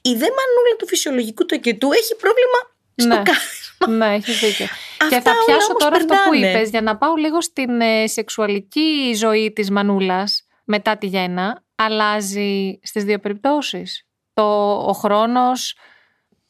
Η 0.03 0.11
δε 0.11 0.27
μανούλα 0.39 0.77
του 0.79 0.87
φυσιολογικού 0.87 1.47
το 1.47 1.59
κετού 1.59 1.93
έχει 1.93 2.17
πρόβλημα 2.17 2.72
στο 3.03 3.15
ναι. 3.15 3.23
κάθισμα. 3.23 3.89
Ναι, 3.89 4.15
έχεις 4.15 4.41
δίκιο. 4.41 4.67
και 5.09 5.21
θα 5.21 5.33
πιάσω 5.47 5.75
τώρα 5.79 5.97
αυτό 5.97 6.15
που 6.27 6.35
είπες 6.35 6.71
για 6.71 6.83
να 6.83 6.97
πάω 6.97 7.15
λίγο 7.15 7.41
στην 7.43 7.81
ε, 7.81 8.07
σεξουαλική 8.07 9.13
ζωή 9.17 9.53
της 9.53 9.71
Μανούλας 9.71 10.47
μετά 10.65 10.99
τη 10.99 11.07
γέννα. 11.07 11.63
Αλλάζει 11.75 12.79
στις 12.83 13.05
δύο 13.05 13.19
περιπτώσεις. 13.19 14.07
Το, 14.35 14.73
ο 14.73 14.93
χρόνος, 14.93 15.77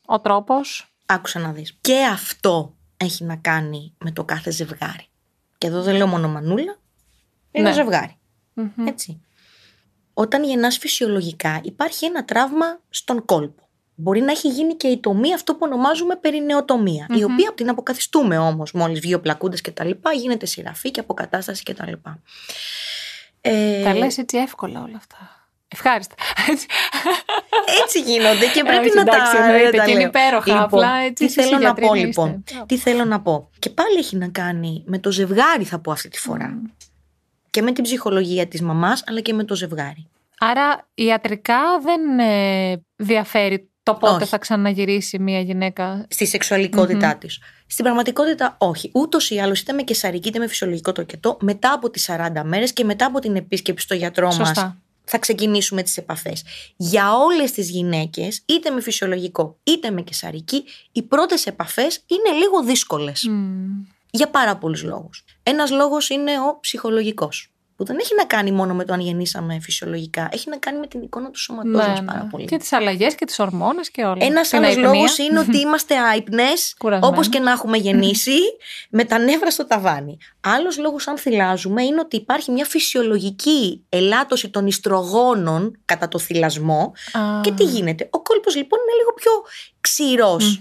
ο 0.06 0.20
τρόπος. 0.20 0.94
Άκουσα 1.06 1.38
να 1.38 1.52
δεις. 1.52 1.78
Και 1.80 2.04
αυτό 2.12 2.76
έχει 2.96 3.24
να 3.24 3.36
κάνει 3.36 3.94
με 3.98 4.10
το 4.10 4.24
κάθε 4.24 4.50
ζευγάρι. 4.50 5.06
Και 5.58 5.66
εδώ 5.66 5.82
δεν 5.82 5.94
λέω 5.96 6.06
μόνο 6.06 6.28
Μανούλα, 6.28 6.78
είναι 7.50 7.68
ναι. 7.68 7.74
ζευγάρι. 7.74 8.18
Έτσι. 8.84 9.20
Όταν 10.14 10.44
γεννάς 10.44 10.78
φυσιολογικά 10.78 11.60
υπάρχει 11.62 12.04
ένα 12.04 12.24
τραύμα 12.24 12.80
στον 12.88 13.24
κόλπο 13.24 13.68
μπορεί 13.94 14.20
να 14.20 14.30
έχει 14.30 14.48
γίνει 14.48 14.74
και 14.74 14.88
η 14.88 14.98
τομή 14.98 15.34
αυτό 15.34 15.52
που 15.52 15.60
ονομάζουμε 15.62 16.16
περινεοτομία, 16.16 17.06
η 17.10 17.24
οποία 17.24 17.52
την 17.54 17.68
αποκαθιστούμε 17.68 18.38
όμως 18.38 18.72
μόλις 18.72 19.00
βγει 19.00 19.14
ο 19.14 19.20
πλακούντας 19.20 19.60
και 19.60 19.70
τα 19.70 19.84
λοιπά, 19.84 20.12
γίνεται 20.12 20.46
σειραφή 20.46 20.90
και 20.90 21.00
αποκατάσταση 21.00 21.62
και 21.62 21.74
τα 21.74 21.88
λοιπά. 21.88 22.22
Ε... 23.40 23.82
Τα 23.82 23.94
λες 23.94 24.18
έτσι 24.18 24.38
εύκολα 24.38 24.82
όλα 24.82 24.96
αυτά. 24.96 25.46
Ευχάριστα. 25.68 26.14
Έτσι 27.82 28.00
γίνονται 28.00 28.46
και 28.54 28.62
πρέπει 28.64 28.90
να 28.94 29.00
εντάξει, 29.00 29.36
τα 29.36 29.44
εννοείται, 29.44 29.82
και 29.84 29.90
είναι 29.90 30.02
υπέροχα. 30.02 30.46
Λοιπόν, 30.46 30.62
απλά 30.62 30.94
έτσι 30.94 31.26
τι 31.26 31.32
θέλω 31.32 31.58
να 31.58 31.74
πω 31.74 31.94
λοιπόν. 31.94 32.44
Τι 32.66 32.76
θέλω 32.76 33.04
να 33.04 33.20
πω. 33.20 33.50
Και 33.58 33.70
πάλι 33.70 33.98
έχει 33.98 34.16
να 34.16 34.28
κάνει 34.28 34.82
με 34.86 34.98
το 34.98 35.10
ζευγάρι 35.10 35.64
θα 35.64 35.78
πω 35.78 35.92
αυτή 35.92 36.08
τη 36.08 36.18
φορά. 36.18 36.62
Και 37.50 37.62
με 37.62 37.72
την 37.72 37.84
ψυχολογία 37.84 38.46
της 38.46 38.62
μαμάς 38.62 39.04
αλλά 39.06 39.20
και 39.20 39.32
με 39.32 39.44
το 39.44 39.54
ζευγάρι. 39.54 40.06
Άρα 40.38 40.88
ιατρικά 40.94 41.60
δεν 41.82 42.18
ε, 42.18 42.82
διαφέρει 42.96 43.71
το 43.82 43.94
πότε 43.94 44.24
θα 44.24 44.38
ξαναγυρίσει 44.38 45.18
μια 45.18 45.40
γυναίκα; 45.40 46.06
Στη 46.08 46.26
σεξουαλικότητά 46.26 47.16
mm-hmm. 47.16 47.20
της. 47.20 47.38
Στην 47.66 47.84
πραγματικότητα, 47.84 48.56
όχι. 48.58 48.90
Ούτως 48.94 49.30
ή 49.30 49.38
άλλως, 49.38 49.60
είτε 49.60 49.72
με 49.72 49.82
κεσαρική 49.82 50.28
είτε 50.28 50.38
με 50.38 50.46
φυσιολογικό 50.46 50.92
τοκετό, 50.92 51.36
μετά 51.40 51.72
από 51.72 51.90
τις 51.90 52.10
40 52.10 52.42
μέρες 52.44 52.72
και 52.72 52.84
μετά 52.84 53.06
από 53.06 53.18
την 53.18 53.36
επίσκεψη 53.36 53.84
στο 53.84 53.94
γιατρό 53.94 54.34
μας, 54.34 54.52
θα 55.04 55.18
ξεκινήσουμε 55.18 55.82
τις 55.82 55.96
επαφές. 55.96 56.44
Για 56.76 57.16
όλες 57.16 57.52
τις 57.52 57.70
γυναίκες, 57.70 58.42
είτε 58.46 58.70
με 58.70 58.80
φυσιολογικό 58.80 59.58
είτε 59.62 59.90
με 59.90 60.02
κεσαρική, 60.02 60.64
οι 60.92 61.02
πρώτες 61.02 61.46
επαφές 61.46 62.04
είναι 62.06 62.38
λίγο 62.38 62.62
δύσκολες. 62.62 63.30
Για 64.10 64.28
πάρα 64.28 64.56
πολλούς 64.56 64.82
λόγους. 64.82 65.24
Ένας 65.42 65.70
λόγος 65.70 66.08
είναι 66.08 66.30
ο 66.40 66.58
ψυχολογικός 66.60 67.51
που 67.82 67.88
δεν 67.88 67.98
έχει 68.00 68.14
να 68.16 68.24
κάνει 68.24 68.52
μόνο 68.52 68.74
με 68.74 68.84
το 68.84 68.92
αν 68.92 69.00
γεννήσαμε 69.00 69.58
φυσιολογικά. 69.60 70.28
Έχει 70.32 70.48
να 70.48 70.56
κάνει 70.56 70.78
με 70.78 70.86
την 70.86 71.02
εικόνα 71.02 71.30
του 71.30 71.38
σώματός 71.38 71.86
ναι, 71.86 71.88
μας 71.88 72.02
πάρα 72.04 72.22
ναι. 72.22 72.30
πολύ. 72.30 72.44
Και 72.44 72.56
τις 72.56 72.72
αλλαγές 72.72 73.14
και 73.14 73.24
τις 73.24 73.38
ορμόνες 73.38 73.90
και 73.90 74.02
όλα. 74.04 74.24
Ένας 74.24 74.52
άλλος 74.52 74.76
λόγος 74.76 75.18
είναι 75.18 75.38
ότι 75.38 75.58
είμαστε 75.58 75.98
άϊπνες, 75.98 76.76
όπως 77.00 77.28
και 77.28 77.38
να 77.38 77.50
έχουμε 77.50 77.76
γεννήσει, 77.76 78.38
με 78.90 79.04
τα 79.04 79.18
νεύρα 79.18 79.50
στο 79.50 79.66
ταβάνι. 79.66 80.16
Άλλος 80.40 80.78
λόγος, 80.78 81.06
αν 81.06 81.18
θυλάζουμε, 81.18 81.82
είναι 81.82 82.00
ότι 82.00 82.16
υπάρχει 82.16 82.50
μια 82.50 82.64
φυσιολογική 82.64 83.84
ελάττωση 83.88 84.48
των 84.48 84.66
ιστρογόνων 84.66 85.78
κατά 85.84 86.08
το 86.08 86.18
θυλασμό. 86.18 86.92
Και 87.40 87.52
τι 87.52 87.64
γίνεται; 87.64 88.08
Ο 88.10 88.22
κόλπος 88.22 88.56
λοιπόν 88.56 88.78
είναι 88.78 88.96
λίγο 88.98 89.12
πιο 89.14 89.32
ξηρός. 89.80 90.60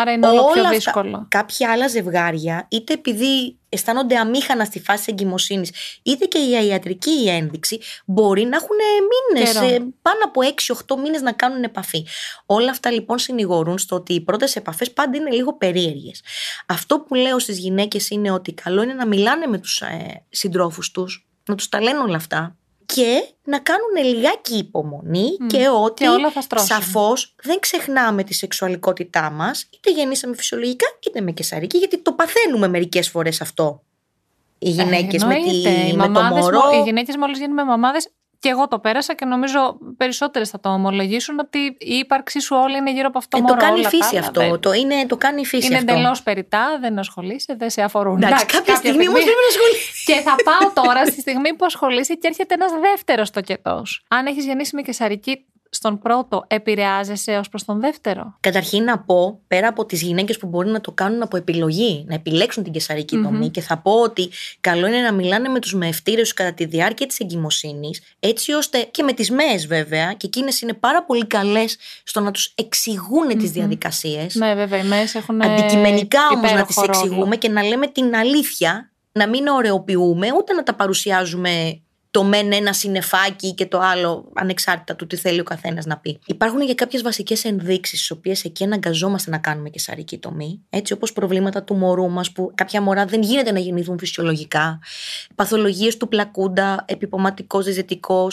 Άρα 0.00 0.12
είναι 0.12 0.26
όλο 0.26 0.50
πιο 0.52 0.68
δύσκολο. 0.68 1.26
κάποια 1.28 1.70
άλλα 1.70 1.88
ζευγάρια, 1.88 2.66
είτε 2.70 2.92
επειδή 2.92 3.58
αισθάνονται 3.68 4.16
αμήχανα 4.16 4.64
στη 4.64 4.80
φάση 4.80 5.04
εγκυμοσύνης, 5.08 5.72
είτε 6.02 6.24
και 6.24 6.38
η 6.38 6.66
ιατρική 6.66 7.28
ένδειξη, 7.28 7.80
μπορεί 8.04 8.44
να 8.44 8.56
έχουν 8.56 8.76
μήνες, 9.34 9.54
ε, 9.54 9.78
πάνω 10.02 10.18
από 10.24 10.40
6-8 10.42 10.96
μήνες 10.96 11.20
να 11.20 11.32
κάνουν 11.32 11.62
επαφή. 11.62 12.06
Όλα 12.46 12.70
αυτά 12.70 12.90
λοιπόν 12.90 13.18
συνηγορούν 13.18 13.78
στο 13.78 13.96
ότι 13.96 14.12
οι 14.14 14.20
πρώτες 14.20 14.56
επαφές 14.56 14.92
πάντα 14.92 15.16
είναι 15.16 15.30
λίγο 15.30 15.56
περίεργες. 15.56 16.22
Αυτό 16.66 17.00
που 17.00 17.14
λέω 17.14 17.38
στις 17.38 17.58
γυναίκες 17.58 18.10
είναι 18.10 18.30
ότι 18.30 18.52
καλό 18.52 18.82
είναι 18.82 18.94
να 18.94 19.06
μιλάνε 19.06 19.46
με 19.46 19.58
τους 19.58 19.80
ε, 19.80 20.24
συντρόφους 20.28 20.90
τους, 20.90 21.28
να 21.44 21.54
τους 21.54 21.68
τα 21.68 21.82
λένε 21.82 21.98
όλα 21.98 22.16
αυτά, 22.16 22.56
και 22.94 23.28
να 23.44 23.58
κάνουν 23.58 24.14
λιγάκι 24.14 24.56
υπομονή 24.56 25.36
και 25.46 25.68
ότι 25.68 26.04
σαφώς 26.54 27.34
δεν 27.42 27.58
ξεχνάμε 27.58 28.24
τη 28.24 28.34
σεξουαλικότητά 28.34 29.30
μας, 29.30 29.68
είτε 29.70 29.90
γεννήσαμε 29.90 30.36
φυσιολογικά 30.36 30.86
είτε 31.06 31.20
με 31.20 31.32
κεσαρική, 31.32 31.78
γιατί 31.78 31.98
το 31.98 32.12
παθαίνουμε 32.12 32.68
μερικές 32.68 33.08
φορές 33.08 33.40
αυτό. 33.40 33.82
Οι 34.58 34.70
γυναίκες 34.70 35.22
ε, 35.22 35.26
με, 35.26 35.34
τη, 35.34 35.96
με 35.96 36.08
το 36.08 36.22
μωρό. 36.22 36.60
Οι 36.74 36.82
γυναίκες 36.82 37.16
μόλις 37.16 37.38
γίνουμε 37.38 37.64
μαμάδες 37.64 38.08
και 38.38 38.48
εγώ 38.48 38.68
το 38.68 38.78
πέρασα 38.78 39.14
και 39.14 39.24
νομίζω 39.24 39.78
περισσότερες 39.96 40.50
θα 40.50 40.60
το 40.60 40.68
ομολογήσουν 40.68 41.38
ότι 41.38 41.58
η 41.78 41.94
ύπαρξή 41.94 42.40
σου 42.40 42.56
όλη 42.56 42.76
είναι 42.76 42.92
γύρω 42.92 43.06
από 43.08 43.18
αυτό 43.18 43.38
ε, 43.38 43.40
Το 43.40 43.54
κάνει 43.54 43.80
η 43.80 43.84
φύση 43.84 44.16
αυτό. 44.16 44.58
Το, 44.58 44.72
είναι, 44.72 45.06
το 45.06 45.16
κάνει 45.16 45.40
η 45.40 45.44
φύση 45.44 45.66
είναι 45.66 45.78
εντελώς 45.78 46.22
περιτά, 46.22 46.78
δεν 46.80 46.98
ασχολείσαι, 46.98 47.54
δεν 47.58 47.70
σε 47.70 47.82
αφορούν. 47.82 48.16
Εντάξει, 48.16 48.44
κάποια, 48.44 48.58
κάποια 48.58 48.76
στιγμή 48.76 49.08
όμως 49.08 49.22
πρέπει 49.22 49.38
να 49.40 49.62
ασχολείσαι. 49.62 50.02
και 50.04 50.20
θα 50.20 50.34
πάω 50.44 50.84
τώρα 50.84 51.06
στη 51.06 51.20
στιγμή 51.20 51.54
που 51.54 51.64
ασχολείσαι 51.64 52.14
και 52.14 52.26
έρχεται 52.28 52.54
ένας 52.54 52.72
δεύτερος 52.80 53.30
τοκετό. 53.30 53.82
Αν 54.08 54.26
έχεις 54.26 54.44
γεννήσει 54.44 54.74
με 54.76 54.82
κεσαρική, 54.82 55.46
στον 55.70 55.98
πρώτο 55.98 56.44
επηρεάζεσαι 56.46 57.36
ως 57.36 57.48
προς 57.48 57.64
τον 57.64 57.80
δεύτερο; 57.80 58.36
Καταρχήν 58.40 58.84
να 58.84 58.98
πω, 58.98 59.40
πέρα 59.46 59.68
από 59.68 59.86
τις 59.86 60.02
γυναίκες 60.02 60.38
που 60.38 60.46
μπορεί 60.46 60.68
να 60.68 60.80
το 60.80 60.92
κάνουν 60.92 61.22
από 61.22 61.36
επιλογή, 61.36 62.04
να 62.08 62.14
επιλέξουν 62.14 62.62
την 62.62 62.72
κεσαρική 62.72 63.20
τομή, 63.22 63.48
και 63.48 63.60
θα 63.60 63.78
πω 63.78 63.92
ότι 63.92 64.30
καλό 64.60 64.86
είναι 64.86 65.00
να 65.00 65.12
μιλάνε 65.12 65.48
με 65.48 65.58
τους 65.58 65.74
μεευτήρε 65.74 66.22
κατά 66.34 66.52
τη 66.52 66.64
διάρκεια 66.64 67.06
της 67.06 67.20
εγκυμοσύνης, 67.20 68.02
έτσι 68.18 68.52
ώστε 68.52 68.88
και 68.90 69.02
με 69.02 69.12
τις 69.12 69.30
ΜΕΕ 69.30 69.56
βέβαια, 69.66 70.12
και 70.12 70.26
εκείνες 70.26 70.60
είναι 70.60 70.74
πάρα 70.74 71.04
πολύ 71.04 71.26
καλές 71.26 71.76
στο 72.04 72.20
να 72.20 72.30
τους 72.30 72.52
εξηγούν 72.54 73.28
mm-hmm. 73.30 73.38
τι 73.38 73.46
διαδικασίες. 73.46 74.34
Ναι, 74.34 74.54
βέβαια, 74.54 74.78
οι 74.78 74.86
ΜΕΕ 74.86 75.04
έχουν. 75.12 75.42
Αντικειμενικά 75.42 76.20
όμως 76.34 76.52
να 76.52 76.64
τις 76.64 76.76
εξηγούμε 76.76 77.36
και 77.36 77.48
να 77.48 77.62
λέμε 77.62 77.86
την 77.86 78.14
αλήθεια, 78.14 78.90
να 79.12 79.28
μην 79.28 79.46
ωρεοποιούμε, 79.46 80.26
ούτε 80.36 80.52
να 80.52 80.62
τα 80.62 80.74
παρουσιάζουμε 80.74 81.80
το 82.10 82.24
μεν 82.24 82.52
ένα 82.52 82.72
συνεφάκι 82.72 83.54
και 83.54 83.66
το 83.66 83.78
άλλο 83.78 84.30
ανεξάρτητα 84.34 84.96
του 84.96 85.06
τι 85.06 85.16
θέλει 85.16 85.40
ο 85.40 85.44
καθένας 85.44 85.86
να 85.86 85.98
πει. 85.98 86.18
Υπάρχουν 86.26 86.60
για 86.60 86.74
κάποιες 86.74 87.02
βασικές 87.02 87.44
ενδείξεις, 87.44 88.06
τι 88.06 88.12
οποίες 88.12 88.44
εκεί 88.44 88.64
αναγκαζόμαστε 88.64 89.30
να 89.30 89.38
κάνουμε 89.38 89.68
και 89.68 89.78
σαρική 89.78 90.18
τομή, 90.18 90.62
έτσι 90.70 90.92
όπως 90.92 91.12
προβλήματα 91.12 91.62
του 91.62 91.74
μωρού 91.74 92.10
μας, 92.10 92.32
που 92.32 92.52
κάποια 92.54 92.80
μωρά 92.80 93.04
δεν 93.04 93.22
γίνεται 93.22 93.52
να 93.52 93.58
γεννηθούν 93.58 93.98
φυσιολογικά, 93.98 94.78
παθολογίες 95.34 95.96
του 95.96 96.08
πλακούντα, 96.08 96.84
επιποματικό 96.88 97.60
ζεζετικό, 97.60 98.28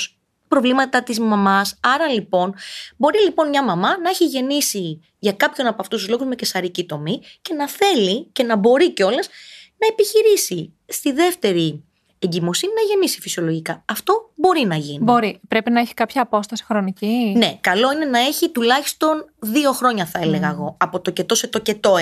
προβλήματα 0.47 1.03
της 1.03 1.19
μαμάς. 1.19 1.77
Άρα 1.79 2.07
λοιπόν, 2.07 2.53
μπορεί 2.97 3.19
λοιπόν 3.23 3.49
μια 3.49 3.63
μαμά 3.63 3.99
να 3.99 4.09
έχει 4.09 4.25
γεννήσει 4.25 5.01
για 5.19 5.31
κάποιον 5.31 5.67
από 5.67 5.81
αυτούς 5.81 5.99
τους 5.99 6.09
λόγους 6.09 6.27
με 6.27 6.35
κεσαρική 6.35 6.85
τομή 6.85 7.21
και 7.41 7.53
να 7.53 7.67
θέλει 7.69 8.27
και 8.31 8.43
να 8.43 8.55
μπορεί 8.55 8.93
κιόλας 8.93 9.29
να 9.77 9.87
επιχειρήσει 9.87 10.73
στη 10.85 11.11
δεύτερη 11.11 11.83
εγκυμοσύνη 12.19 12.73
να 12.73 12.81
γεννήσει 12.81 13.21
φυσιολογικά. 13.21 13.83
Αυτό 13.85 14.31
μπορεί 14.35 14.65
να 14.65 14.75
γίνει. 14.75 15.03
Μπορεί. 15.03 15.39
Πρέπει 15.47 15.71
να 15.71 15.79
έχει 15.79 15.93
κάποια 15.93 16.21
απόσταση 16.21 16.63
χρονική. 16.63 17.33
Ναι, 17.37 17.57
καλό 17.61 17.91
είναι 17.91 18.05
να 18.05 18.19
έχει 18.19 18.49
τουλάχιστον 18.49 19.29
δύο 19.39 19.71
χρόνια, 19.71 20.05
θα 20.05 20.19
έλεγα 20.19 20.49
εγώ. 20.49 20.77
Από 20.79 20.99
το 20.99 21.11
κετό 21.11 21.35
σε 21.35 21.47
το 21.47 21.59
κετό 21.59 21.97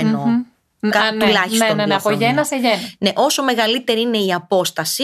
Κα- 0.90 1.00
Α, 1.02 1.12
ναι, 1.12 1.26
τουλάχιστον 1.26 1.68
ναι, 1.68 1.74
ναι, 1.74 1.82
ναι, 1.82 1.86
δύο 1.86 1.96
από 1.96 2.04
χρόνια. 2.04 2.28
γέννα 2.28 2.44
σε 2.44 2.56
γέννα. 2.56 2.78
Ναι, 3.00 3.12
όσο 3.16 3.44
μεγαλύτερη 3.44 4.02
είναι 4.02 4.18
η 4.18 4.34
απόσταση, 4.34 5.04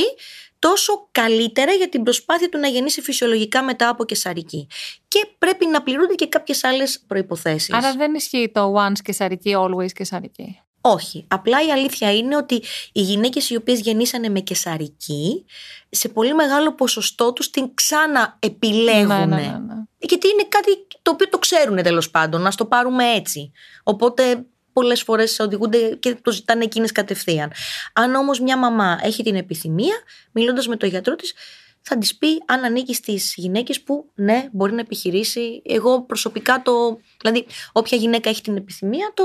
τόσο 0.60 1.08
καλύτερα 1.12 1.72
για 1.72 1.90
την 1.90 2.04
προσπάθεια 2.04 2.50
του 2.50 2.58
να 2.58 2.68
γεννήσει 2.68 3.02
φυσιολογικά 3.02 3.64
μετά 3.64 3.90
από 3.90 4.06
κεσαρική. 4.06 4.68
Και 5.08 5.28
πρέπει 5.38 5.66
να 5.66 5.82
πληρούνται 5.82 6.14
και 6.14 6.28
κάποιες 6.28 6.64
άλλες 6.64 7.04
προποθέσει. 7.08 7.74
Άρα 7.76 7.94
δεν 7.94 8.14
ισχύει 8.14 8.52
το 8.54 8.76
once 8.88 9.00
και 9.04 9.12
σαρική, 9.12 9.56
always 9.58 9.92
και 9.92 10.04
σαρική. 10.04 10.60
Όχι. 10.82 11.26
Απλά 11.28 11.66
η 11.66 11.72
αλήθεια 11.72 12.16
είναι 12.16 12.36
ότι 12.36 12.64
οι 12.92 13.02
γυναίκες 13.02 13.50
οι 13.50 13.56
οποίες 13.56 13.80
γεννήσανε 13.80 14.30
με 14.30 14.40
κεσαρική, 14.40 15.46
σε 15.90 16.10
πολύ 16.10 16.34
μεγάλο 16.34 16.74
ποσοστό 16.74 17.34
τους 17.34 17.50
την 17.50 17.74
ξαναεπιλέγουν. 17.74 19.08
Ναι, 19.08 19.26
ναι, 19.26 19.36
ναι, 19.36 19.42
ναι. 19.42 19.74
Γιατί 19.98 20.28
είναι 20.28 20.46
κάτι 20.50 20.88
το 21.02 21.12
οποίο 21.12 21.30
το 21.30 21.38
ξέρουν 21.38 21.84
τέλος 21.84 22.10
πάντων, 22.10 22.42
να 22.42 22.52
το 22.52 22.66
πάρουμε 22.66 23.06
έτσι. 23.06 23.52
Οπότε 23.84 24.46
πολλές 24.74 25.04
φορές 25.04 25.40
οδηγούνται 25.40 25.96
και 26.00 26.16
το 26.16 26.32
ζητάνε 26.32 26.64
εκείνες 26.64 26.92
κατευθείαν. 26.92 27.52
Αν 27.94 28.16
όμως 28.16 28.40
μια 28.40 28.58
μαμά 28.58 29.00
έχει 29.04 29.24
την 29.24 29.36
επιθυμία, 29.36 29.96
μιλώντας 30.32 30.68
με 30.68 30.76
τον 30.76 30.90
γιατρό 30.90 31.16
της, 31.16 31.34
θα 31.82 31.98
της 31.98 32.18
πει 32.18 32.44
αν 32.46 32.64
ανήκει 32.64 32.94
στις 32.94 33.34
γυναίκες 33.36 33.82
που 33.82 34.10
ναι, 34.16 34.48
μπορεί 34.52 34.74
να 34.74 34.80
επιχειρήσει. 34.80 35.62
Εγώ 35.66 36.02
προσωπικά 36.02 36.62
το. 36.62 37.00
Δηλαδή, 37.22 37.46
όποια 37.72 37.98
γυναίκα 37.98 38.30
έχει 38.30 38.42
την 38.42 38.56
επιθυμία, 38.56 39.12
το, 39.14 39.24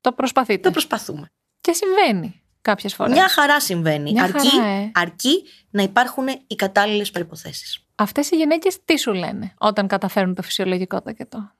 Το 0.00 0.12
προσπαθείτε. 0.12 0.60
το 0.60 0.70
προσπαθούμε. 0.70 1.30
Και 1.60 1.72
συμβαίνει 1.72 2.42
κάποιες 2.62 2.94
φορές. 2.94 3.12
Μια 3.12 3.28
χαρά 3.28 3.60
συμβαίνει. 3.60 4.12
Μια 4.12 4.22
αρκεί, 4.22 4.48
χαρά, 4.48 4.66
ε. 4.66 4.90
αρκεί 4.94 5.44
να 5.70 5.82
υπάρχουν 5.82 6.26
οι 6.46 6.54
κατάλληλες 6.54 7.10
προποθέσει. 7.10 7.82
Αυτές 7.94 8.30
οι 8.30 8.36
γυναίκες 8.36 8.84
τι 8.84 8.98
σου 8.98 9.12
λένε 9.12 9.54
όταν 9.58 9.86
καταφέρουν 9.86 10.34
το 10.34 10.42
φυσιολογικό 10.42 11.00
τακετό; 11.00 11.52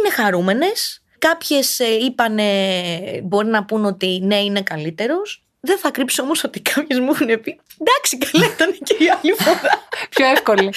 είναι 0.00 0.10
χαρούμενες. 0.10 1.00
Κάποιες 1.18 1.78
ε, 1.78 1.94
είπανε, 2.04 2.44
μπορεί 3.24 3.46
να 3.46 3.64
πούν 3.64 3.84
ότι 3.84 4.20
ναι 4.22 4.36
είναι 4.36 4.62
καλύτερος. 4.62 5.45
Δεν 5.66 5.78
θα 5.78 5.90
κρύψω 5.90 6.22
όμως 6.22 6.44
ότι 6.44 6.60
κάποιες 6.60 6.98
μου 6.98 7.10
έχουν 7.14 7.40
πει 7.40 7.60
εντάξει 7.80 8.18
καλά 8.18 8.46
ήταν 8.46 8.78
και 8.82 8.94
η 9.04 9.08
άλλη 9.08 9.32
φορά. 9.38 9.88
Πιο 10.14 10.26
εύκολη. 10.26 10.72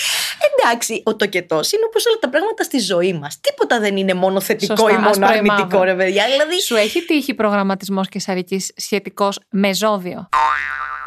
εντάξει, 0.57 1.01
ο 1.05 1.15
τοκετός 1.15 1.71
είναι 1.71 1.83
όπως 1.87 2.05
όλα 2.05 2.17
τα 2.19 2.29
πράγματα 2.29 2.63
στη 2.63 2.79
ζωή 2.79 3.13
μας. 3.13 3.39
Τίποτα 3.41 3.79
δεν 3.79 3.97
είναι 3.97 4.13
μόνο 4.13 4.39
θετικό 4.39 4.75
Σωστά, 4.77 4.91
ή 4.91 4.95
μόνο 4.95 5.09
άσπρο 5.09 5.27
ή 5.27 5.29
αρνητικό 5.31 5.61
μαύρο. 5.61 5.83
ρε 5.83 5.95
παιδιά. 5.95 6.25
Δηλαδή 6.25 6.61
σου 6.61 6.75
έχει 6.75 7.05
τύχει 7.05 7.33
προγραμματισμός 7.33 8.09
και 8.09 8.19
σαρικής 8.19 8.71
σχετικός 8.75 9.39
με 9.49 9.73
ζώδιο; 9.73 10.29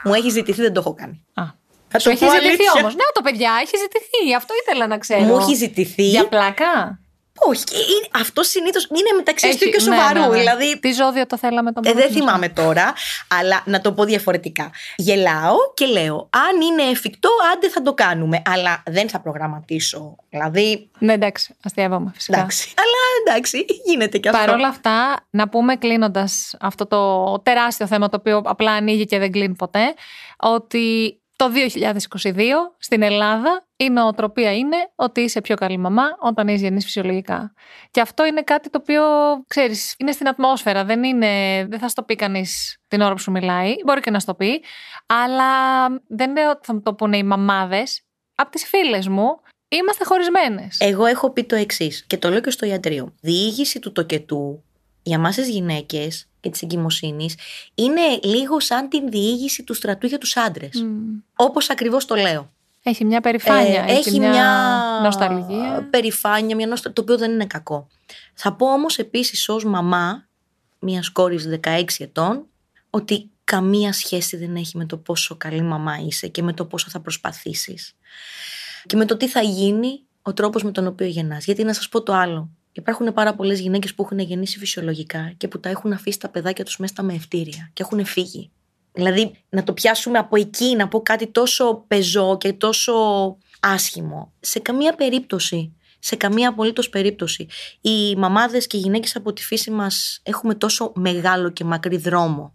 μου 0.04 0.14
έχει 0.14 0.28
ζητηθεί 0.30 0.62
δεν 0.62 0.72
το 0.72 0.80
έχω 0.80 0.94
κάνει. 0.94 1.24
Α. 1.34 1.42
Θα 1.88 1.98
Σου 2.00 2.04
το 2.04 2.10
έχει 2.10 2.24
πω 2.24 2.30
ζητηθεί 2.30 2.48
αλήθεια. 2.48 2.72
όμως. 2.78 2.94
Να 2.94 3.04
το 3.14 3.20
παιδιά, 3.22 3.50
έχει 3.62 3.76
ζητηθεί. 3.76 4.34
Αυτό 4.36 4.54
ήθελα 4.66 4.86
να 4.86 4.98
ξέρω. 4.98 5.20
Μου 5.20 5.36
έχει 5.38 5.54
ζητηθεί. 5.54 6.02
Για 6.02 6.28
πλάκα; 6.28 7.00
Όχι, 7.38 7.62
είναι- 7.72 8.08
αυτό 8.20 8.42
συνήθως 8.42 8.84
είναι 8.84 9.16
μεταξύ 9.16 9.46
αστείου 9.46 9.68
Έχει- 9.68 9.78
και 9.84 9.90
ναι, 9.90 9.96
σοβαρού. 9.96 10.20
ναι, 10.20 10.26
ναι. 10.26 10.38
Δηλαδή 10.38 10.78
Τι 10.80 10.92
ζώδιο 10.92 11.26
το 11.26 11.38
θέλαμε 11.38 11.72
το 11.72 11.80
Ε, 11.84 11.92
δεν 11.92 11.92
προγραμματισμό. 11.92 12.26
θυμάμαι 12.26 12.48
τώρα, 12.48 12.92
αλλά 13.40 13.62
να 13.66 13.80
το 13.80 13.92
πω 13.92 14.04
διαφορετικά. 14.04 14.70
Γελάω 14.96 15.56
και 15.74 15.86
λέω, 15.86 16.28
αν 16.48 16.60
είναι 16.60 16.82
εφικτό, 16.90 17.28
άντε 17.54 17.68
θα 17.68 17.82
το 17.82 17.94
κάνουμε. 17.94 18.42
Αλλά 18.44 18.82
δεν 18.86 19.08
θα 19.08 19.20
προγραμματίσω. 19.20 20.16
Δηλαδή, 20.30 20.90
Ναι, 20.98 21.12
εντάξει, 21.12 21.54
αστείευομαι 21.64 22.10
φυσικά. 22.14 22.36
εντάξει. 22.36 22.72
Αλλά 22.76 23.32
εντάξει, 23.32 23.64
γίνεται 23.84 24.18
και 24.18 24.28
αυτό. 24.28 24.40
Παρ' 24.40 24.54
όλα 24.54 24.68
αυτά, 24.68 25.26
να 25.30 25.48
πούμε 25.48 25.76
κλείνοντας 25.76 26.54
αυτό 26.60 26.86
το 26.86 27.38
τεράστιο 27.42 27.86
θέμα 27.86 28.08
το 28.08 28.16
οποίο 28.20 28.42
απλά 28.44 28.72
ανοίγει 28.72 29.06
και 29.06 29.18
δεν 29.18 29.32
κλείνει 29.32 29.54
ποτέ, 29.54 29.94
ότι 30.38 31.16
το 31.36 31.50
2022 32.22 32.32
στην 32.78 33.02
Ελλάδα 33.02 33.66
η 33.76 33.90
νοοτροπία 33.90 34.56
είναι 34.56 34.76
ότι 34.94 35.20
είσαι 35.20 35.40
πιο 35.40 35.54
καλή 35.54 35.76
μαμά 35.76 36.02
όταν 36.20 36.48
είσαι 36.48 36.62
γεννής 36.62 36.84
φυσιολογικά. 36.84 37.52
Και 37.90 38.00
αυτό 38.00 38.26
είναι 38.26 38.42
κάτι 38.42 38.70
το 38.70 38.78
οποίο, 38.82 39.02
ξέρεις, 39.46 39.94
είναι 39.98 40.12
στην 40.12 40.28
ατμόσφαιρα. 40.28 40.84
Δεν, 40.84 41.02
είναι, 41.02 41.64
δεν 41.68 41.78
θα 41.78 41.88
στο 41.88 42.02
πει 42.02 42.14
κανείς 42.14 42.80
την 42.88 43.00
ώρα 43.00 43.12
που 43.12 43.18
σου 43.18 43.30
μιλάει. 43.30 43.74
Μπορεί 43.84 44.00
και 44.00 44.10
να 44.10 44.20
στο 44.20 44.34
πει. 44.34 44.62
Αλλά 45.06 45.50
δεν 46.08 46.30
είναι 46.30 46.48
ότι 46.48 46.60
θα 46.62 46.74
μου 46.74 46.82
το 46.82 46.94
πούνε 46.94 47.16
οι 47.16 47.22
μαμάδες. 47.22 48.02
Από 48.34 48.50
τις 48.50 48.66
φίλες 48.66 49.08
μου 49.08 49.40
είμαστε 49.68 50.04
χωρισμένες. 50.04 50.76
Εγώ 50.80 51.04
έχω 51.04 51.30
πει 51.30 51.44
το 51.44 51.56
εξής 51.56 52.04
και 52.06 52.18
το 52.18 52.28
λέω 52.28 52.40
και 52.40 52.50
στο 52.50 52.66
ιατρείο. 52.66 53.14
Διήγηση 53.20 53.78
του 53.78 53.92
τοκετού 53.92 54.64
για 55.02 55.16
εμά 55.16 55.30
τις 55.30 55.48
γυναίκες 55.48 56.26
και 56.42 56.50
της 56.50 56.62
εγκυμοσύνης 56.62 57.34
είναι 57.74 58.00
λίγο 58.22 58.60
σαν 58.60 58.88
την 58.88 59.10
διήγηση 59.10 59.62
του 59.62 59.74
στρατού 59.74 60.06
για 60.06 60.18
τους 60.18 60.36
άντρες. 60.36 60.82
Μμ. 60.82 60.98
Όπως 61.36 61.70
ακριβώς 61.70 62.04
το 62.04 62.14
λέω. 62.14 62.52
Έχει 62.82 63.04
μια 63.04 63.20
περηφάνεια, 63.20 63.84
Ε, 63.88 63.92
έχει, 63.92 64.18
μια, 64.18 65.00
νοσταλγία. 65.02 65.88
Περηφάνεια, 65.90 66.56
μια 66.56 66.66
νοσταλγία, 66.66 66.92
το 66.92 67.02
οποίο 67.02 67.18
δεν 67.18 67.30
είναι 67.30 67.46
κακό. 67.46 67.88
Θα 68.34 68.52
πω 68.52 68.72
όμως 68.72 68.98
επίσης 68.98 69.48
ως 69.48 69.64
μαμά 69.64 70.28
μιας 70.78 71.10
κόρης 71.10 71.48
16 71.48 71.84
ετών 71.98 72.46
ότι 72.90 73.30
καμία 73.44 73.92
σχέση 73.92 74.36
δεν 74.36 74.56
έχει 74.56 74.76
με 74.76 74.86
το 74.86 74.96
πόσο 74.96 75.36
καλή 75.36 75.62
μαμά 75.62 75.96
είσαι 76.06 76.28
και 76.28 76.42
με 76.42 76.52
το 76.52 76.64
πόσο 76.64 76.90
θα 76.90 77.00
προσπαθήσεις. 77.00 77.96
Και 78.86 78.96
με 78.96 79.04
το 79.04 79.16
τι 79.16 79.28
θα 79.28 79.40
γίνει 79.40 80.00
ο 80.22 80.32
τρόπος 80.32 80.62
με 80.62 80.70
τον 80.70 80.86
οποίο 80.86 81.06
γεννάς. 81.06 81.44
Γιατί 81.44 81.64
να 81.64 81.72
σας 81.72 81.88
πω 81.88 82.02
το 82.02 82.12
άλλο. 82.12 82.50
Υπάρχουν 82.72 83.12
πάρα 83.12 83.34
πολλές 83.34 83.60
γυναίκες 83.60 83.94
που 83.94 84.02
έχουν 84.02 84.18
γεννήσει 84.18 84.58
φυσιολογικά 84.58 85.32
και 85.36 85.48
που 85.48 85.60
τα 85.60 85.68
έχουν 85.68 85.92
αφήσει 85.92 86.18
τα 86.18 86.28
παιδάκια 86.28 86.64
τους 86.64 86.76
μέσα 86.76 86.92
στα 86.92 87.02
μεευτήρια 87.02 87.70
και 87.72 87.82
έχουν 87.82 88.04
φύγει. 88.04 88.50
Δηλαδή 88.92 89.32
να 89.48 89.62
το 89.62 89.72
πιάσουμε 89.72 90.18
από 90.18 90.36
εκεί, 90.36 90.76
να 90.76 90.88
πω 90.88 91.00
κάτι 91.02 91.26
τόσο 91.26 91.84
πεζό 91.88 92.36
και 92.38 92.52
τόσο 92.52 92.92
άσχημο. 93.60 94.32
Σε 94.40 94.58
καμία 94.58 94.94
περίπτωση, 94.94 95.76
σε 95.98 96.16
καμία 96.16 96.48
απολύτως 96.48 96.88
περίπτωση, 96.88 97.46
οι 97.80 98.16
μαμάδες 98.16 98.66
και 98.66 98.76
οι 98.76 98.80
γυναίκες 98.80 99.16
από 99.16 99.32
τη 99.32 99.44
φύση 99.44 99.70
μας 99.70 100.20
έχουμε 100.22 100.54
τόσο 100.54 100.92
μεγάλο 100.94 101.50
και 101.50 101.64
μακρύ 101.64 101.96
δρόμο. 101.96 102.54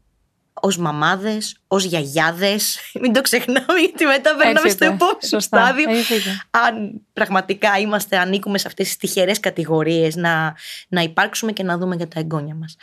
Ως 0.62 0.78
μαμάδες, 0.78 1.56
ως 1.68 1.84
γιαγιάδες, 1.84 2.78
μην 3.02 3.14
το 3.14 3.22
ξεχνάμε 3.22 3.80
γιατί 3.80 4.06
μετά 4.06 4.36
περνάμε 4.36 4.58
στο 4.58 4.68
Έρχεται. 4.68 4.86
επόμενο 4.86 5.18
Σωστά. 5.22 5.40
στάδιο 5.66 5.90
Έχει 5.90 6.14
δίκιο. 6.14 6.32
αν 6.50 7.02
πραγματικά 7.14 7.78
είμαστε, 7.80 8.18
ανήκουμε 8.18 8.58
σε 8.58 8.68
αυτές 8.68 8.86
τις 8.88 8.98
τυχερές 8.98 9.40
κατηγορίες 9.40 10.16
να, 10.16 10.56
να 10.88 11.02
υπάρξουμε 11.02 11.52
και 11.52 11.64
να 11.64 11.78
δούμε 11.78 11.96
για 11.96 12.08
τα 12.08 12.20
εγγόνια 12.20 12.56
μας. 12.56 12.76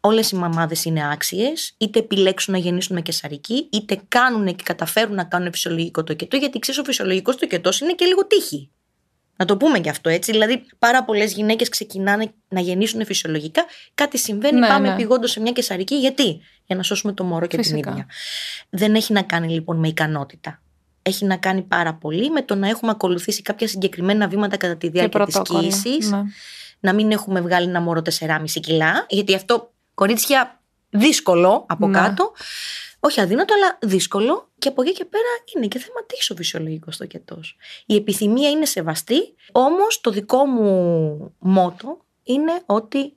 Όλες 0.00 0.30
οι 0.30 0.36
μαμάδες 0.36 0.84
είναι 0.84 1.12
άξιες, 1.12 1.74
είτε 1.78 1.98
επιλέξουν 1.98 2.54
να 2.54 2.60
γεννήσουν 2.60 2.94
με 2.94 3.00
κεσαρική, 3.02 3.68
είτε 3.72 4.00
κάνουν 4.08 4.46
και 4.46 4.62
καταφέρουν 4.62 5.14
να 5.14 5.24
κάνουν 5.24 5.52
φυσιολογικό 5.52 6.04
τοκετό, 6.04 6.36
γιατί 6.36 6.58
ξέρεις 6.58 6.80
ο 6.80 6.84
φυσιολογικός 6.84 7.36
τοκετός 7.36 7.80
είναι 7.80 7.92
και 7.92 8.04
λίγο 8.04 8.26
τύχη. 8.26 8.70
Να 9.40 9.44
το 9.44 9.56
πούμε 9.56 9.78
και 9.78 9.90
αυτό 9.90 10.08
έτσι. 10.08 10.32
Δηλαδή, 10.32 10.64
πάρα 10.78 11.04
πολλές 11.04 11.32
γυναίκες 11.32 11.68
ξεκινάνε 11.68 12.32
να 12.48 12.60
γεννήσουν 12.60 13.04
φυσιολογικά. 13.04 13.64
Κάτι 13.94 14.18
συμβαίνει, 14.18 14.58
Ναι, 14.58 14.66
πάμε 14.68 14.88
ναι. 14.88 14.96
πηγόντως 14.96 15.30
σε 15.30 15.40
μια 15.40 15.52
κεσαρική. 15.52 15.94
Γιατί; 15.98 16.40
Για 16.66 16.76
να 16.76 16.82
σώσουμε 16.82 17.12
το 17.12 17.24
μωρό 17.24 17.46
και 17.46 17.56
Φυσικά. 17.56 17.80
την 17.80 17.90
ίδια. 17.90 18.06
Δεν 18.70 18.94
έχει 18.94 19.12
να 19.12 19.22
κάνει 19.22 19.48
λοιπόν 19.52 19.76
με 19.78 19.88
ικανότητα. 19.88 20.62
Έχει 21.02 21.24
να 21.24 21.36
κάνει 21.36 21.62
πάρα 21.62 21.94
πολύ 21.94 22.30
με 22.30 22.42
το 22.42 22.54
να 22.54 22.68
έχουμε 22.68 22.90
ακολουθήσει 22.90 23.42
κάποια 23.42 23.68
συγκεκριμένα 23.68 24.28
βήματα 24.28 24.56
κατά 24.56 24.76
τη 24.76 24.86
Και 24.86 24.92
διάρκεια 24.92 25.24
της 25.24 25.34
πρωτόκολλα. 25.34 25.68
κοίηση. 25.68 26.08
Ναι. 26.08 26.22
Να 26.80 26.92
μην 26.94 27.10
έχουμε 27.10 27.40
βγάλει 27.40 27.68
ένα 27.68 27.80
μωρό 27.80 28.02
4,5 28.02 28.60
κιλά. 28.60 29.06
Γιατί 29.08 29.34
αυτό, 29.34 29.72
κορίτσια, 29.94 30.60
δύσκολο 30.90 31.64
από 31.68 31.88
Ναι. 31.88 31.98
κάτω. 31.98 32.32
Όχι 33.00 33.20
αδύνατο, 33.20 33.54
αλλά 33.54 33.78
δύσκολο. 33.82 34.50
Και 34.58 34.68
από 34.68 34.82
εκεί 34.82 34.92
και 34.92 35.04
πέρα 35.04 35.24
είναι 35.54 35.66
και 35.66 35.78
θέμα 35.78 36.04
τι 36.06 36.32
ο 36.32 36.36
φυσιολογικός 36.36 36.96
τοκετός. 36.96 37.56
Η 37.86 37.94
επιθυμία 37.94 38.50
είναι 38.50 38.64
σεβαστή, 38.64 39.34
όμως 39.52 40.00
το 40.00 40.10
δικό 40.10 40.44
μου 40.44 41.34
μότο 41.38 42.04
είναι 42.22 42.62
ότι 42.66 43.16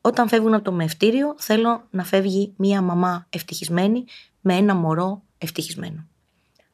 όταν 0.00 0.28
φεύγουν 0.28 0.54
από 0.54 0.64
το 0.64 0.72
μευτήριο 0.72 1.34
θέλω 1.38 1.86
να 1.90 2.04
φεύγει 2.04 2.54
μία 2.56 2.82
μαμά 2.82 3.26
ευτυχισμένη 3.30 4.04
με 4.40 4.54
ένα 4.54 4.74
μωρό 4.74 5.22
ευτυχισμένο. 5.38 6.08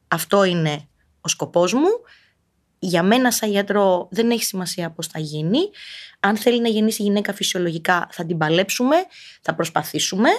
Αυτό 0.07 0.43
είναι 0.43 0.87
ο 1.21 1.27
σκοπός 1.27 1.73
μου. 1.73 1.89
Για 2.79 3.03
μένα 3.03 3.31
σαν 3.31 3.49
γιατρό 3.49 4.07
δεν 4.11 4.31
έχει 4.31 4.43
σημασία 4.43 4.91
πώς 4.91 5.07
θα 5.07 5.19
γίνει. 5.19 5.59
Αν 6.19 6.37
θέλει 6.37 6.61
να 6.61 6.67
γεννήσει 6.67 7.01
η 7.01 7.05
γυναίκα 7.05 7.33
φυσιολογικά 7.33 8.07
θα 8.11 8.25
την 8.25 8.37
παλέψουμε, 8.37 8.95
θα 9.41 9.55
προσπαθήσουμε. 9.55 10.29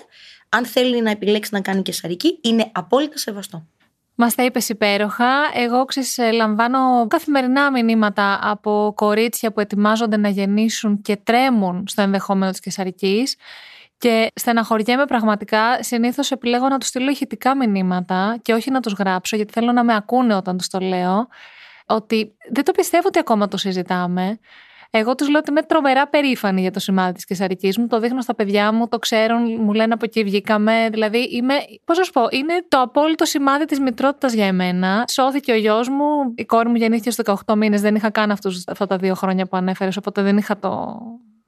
Αν 0.56 0.66
θέλει 0.66 1.02
να 1.02 1.10
επιλέξει 1.10 1.50
να 1.52 1.60
κάνει 1.60 1.82
κεσαρική 1.82 2.38
είναι 2.42 2.70
απόλυτα 2.72 3.18
σεβαστό. 3.18 3.66
Μας 4.14 4.34
τα 4.34 4.44
είπες 4.44 4.68
υπέροχα. 4.68 5.30
Εγώ 5.54 5.84
ξέρεις, 5.84 6.18
ε, 6.18 6.30
λαμβάνω 6.30 7.06
καθημερινά 7.06 7.70
μηνύματα 7.70 8.38
από 8.42 8.92
κορίτσια 8.96 9.52
που 9.52 9.60
ετοιμάζονται 9.60 10.16
να 10.16 10.28
γεννήσουν 10.28 11.02
και 11.02 11.16
τρέμουν 11.16 11.84
στο 11.88 12.02
ενδεχόμενο 12.02 12.50
της 12.50 12.60
κεσαρικής. 12.60 13.36
Και 13.98 14.30
στεναχωριέμαι 14.34 15.04
πραγματικά. 15.04 15.82
Συνήθως 15.82 16.30
επιλέγω 16.30 16.68
να 16.68 16.78
τους 16.78 16.88
στείλω 16.88 17.10
ηχητικά 17.10 17.56
μηνύματα 17.56 18.38
και 18.42 18.52
όχι 18.52 18.70
να 18.70 18.80
τους 18.80 18.92
γράψω, 18.92 19.36
γιατί 19.36 19.52
θέλω 19.52 19.72
να 19.72 19.84
με 19.84 19.94
ακούνε 19.94 20.34
όταν 20.34 20.56
τους 20.56 20.68
το 20.68 20.78
λέω. 20.78 21.28
Ότι 21.86 22.36
δεν 22.52 22.64
το 22.64 22.72
πιστεύω 22.72 23.06
ότι 23.06 23.18
ακόμα 23.18 23.48
το 23.48 23.56
συζητάμε. 23.56 24.38
Εγώ 24.96 25.14
τους 25.14 25.28
λέω 25.28 25.38
ότι 25.38 25.50
είμαι 25.50 25.62
τρομερά 25.62 26.08
περήφανη 26.08 26.60
για 26.60 26.70
το 26.70 26.80
σημάδι 26.80 27.12
της 27.12 27.24
κεσαρικής 27.24 27.78
μου. 27.78 27.86
Το 27.86 28.00
δείχνω 28.00 28.20
στα 28.20 28.34
παιδιά 28.34 28.72
μου, 28.72 28.88
το 28.88 28.98
ξέρουν, 28.98 29.60
μου 29.60 29.72
λένε 29.72 29.94
από 29.94 30.04
εκεί 30.04 30.24
βγήκαμε. 30.24 30.88
Δηλαδή, 30.90 31.18
είμαι. 31.18 31.54
Πώς 31.84 31.98
να 31.98 32.04
σου 32.04 32.12
πω, 32.12 32.22
είναι 32.30 32.64
το 32.68 32.80
απόλυτο 32.80 33.24
σημάδι 33.24 33.64
της 33.64 33.80
μητρότητας 33.80 34.32
για 34.32 34.46
εμένα. 34.46 35.04
Σώθηκε 35.08 35.52
ο 35.52 35.56
γιος 35.56 35.88
μου, 35.88 36.04
η 36.34 36.44
κόρη 36.44 36.68
μου 36.68 36.74
γεννήθηκε 36.74 37.10
στους 37.10 37.24
18 37.46 37.54
μήνες, 37.56 37.80
δεν 37.80 37.94
είχα 37.94 38.10
καν 38.10 38.30
αυτούς, 38.30 38.64
αυτά 38.66 38.86
τα 38.86 38.96
δύο 38.96 39.14
χρόνια 39.14 39.46
που 39.46 39.56
ανέφερες, 39.56 39.96
οπότε 39.96 40.22
δεν 40.22 40.36
είχα 40.36 40.58
το, 40.58 41.00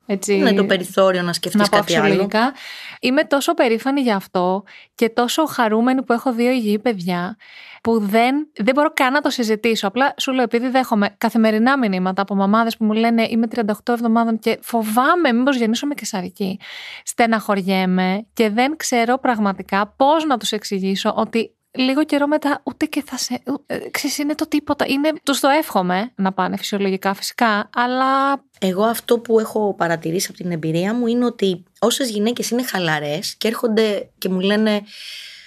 έτσι, 0.07 0.35
Είναι 0.35 0.53
το 0.53 0.65
περιθώριο 0.65 1.23
να 1.23 1.33
σκεφτείς 1.33 1.61
να 1.61 1.69
πάω 1.69 1.81
κάτι 1.81 1.95
άλλο. 1.95 2.05
φυσιολογικά. 2.05 2.53
Είμαι 3.01 3.25
τόσο 3.25 3.55
περήφανη 3.55 4.01
για 4.01 4.17
αυτό 4.17 4.65
και 4.95 5.09
τόσο 5.09 5.47
χαρούμενη 5.47 6.03
που 6.03 6.13
έχω 6.13 6.33
δύο 6.33 6.51
υγιή 6.51 6.79
παιδιά 6.79 7.37
που 7.87 7.99
δεν, 7.99 8.49
δεν 8.55 8.75
μπορώ 8.75 8.92
καν 8.94 9.12
να 9.12 9.20
το 9.20 9.31
συζητήσω. 9.31 9.87
Απλά 9.87 10.14
σου 10.16 10.33
λέω, 10.33 10.42
επειδή 10.42 10.68
δέχομαι 10.68 11.14
καθημερινά 11.18 11.79
μηνύματα 11.79 12.22
από 12.22 12.35
μαμάδες 12.35 12.77
που 12.77 12.85
μου 12.85 12.92
λένε 12.92 13.27
Είμαι 13.31 13.46
38 13.55 13.62
εβδομάδων 13.87 14.38
και 14.38 14.59
φοβάμαι 14.62 15.33
μήπως 15.33 15.57
γεννήσω 15.57 15.87
με 15.87 15.94
κεσαρική. 15.94 16.59
Στεναχωριέμαι 17.05 18.27
και 18.33 18.51
δεν 18.51 18.77
ξέρω 18.77 19.18
πραγματικά 19.18 19.94
πώς 19.96 20.25
να 20.25 20.37
τους 20.37 20.53
εξηγήσω 20.53 21.12
ότι 21.16 21.55
λίγο 21.70 22.05
καιρό 22.05 22.27
μετά 22.27 22.61
ούτε 22.64 22.87
και 22.87 23.03
θα 23.07 23.16
σε. 23.16 23.42
ε, 23.66 23.79
Ξέρεις, 23.90 24.18
είναι 24.18 24.35
το 24.35 24.49
τίποτα. 24.49 24.85
Είναι, 24.88 25.12
τους 25.22 25.40
το 25.40 25.49
εύχομαι 25.49 26.12
να 26.14 26.33
πάνε 26.33 26.57
φυσιολογικά 26.57 27.14
φυσικά, 27.14 27.70
αλλά 27.75 28.42
Εγώ 28.61 28.85
αυτό 28.85 29.18
που 29.18 29.38
έχω 29.38 29.75
παρατηρήσει 29.75 30.27
από 30.31 30.42
την 30.42 30.51
εμπειρία 30.51 30.94
μου 30.94 31.07
είναι 31.07 31.25
ότι 31.25 31.62
όσες 31.79 32.11
γυναίκες 32.11 32.51
είναι 32.51 32.62
χαλαρές 32.62 33.37
και 33.37 33.49
έρχονται 33.49 34.11
και 34.18 34.29
μου 34.29 34.40
λένε 34.40 34.83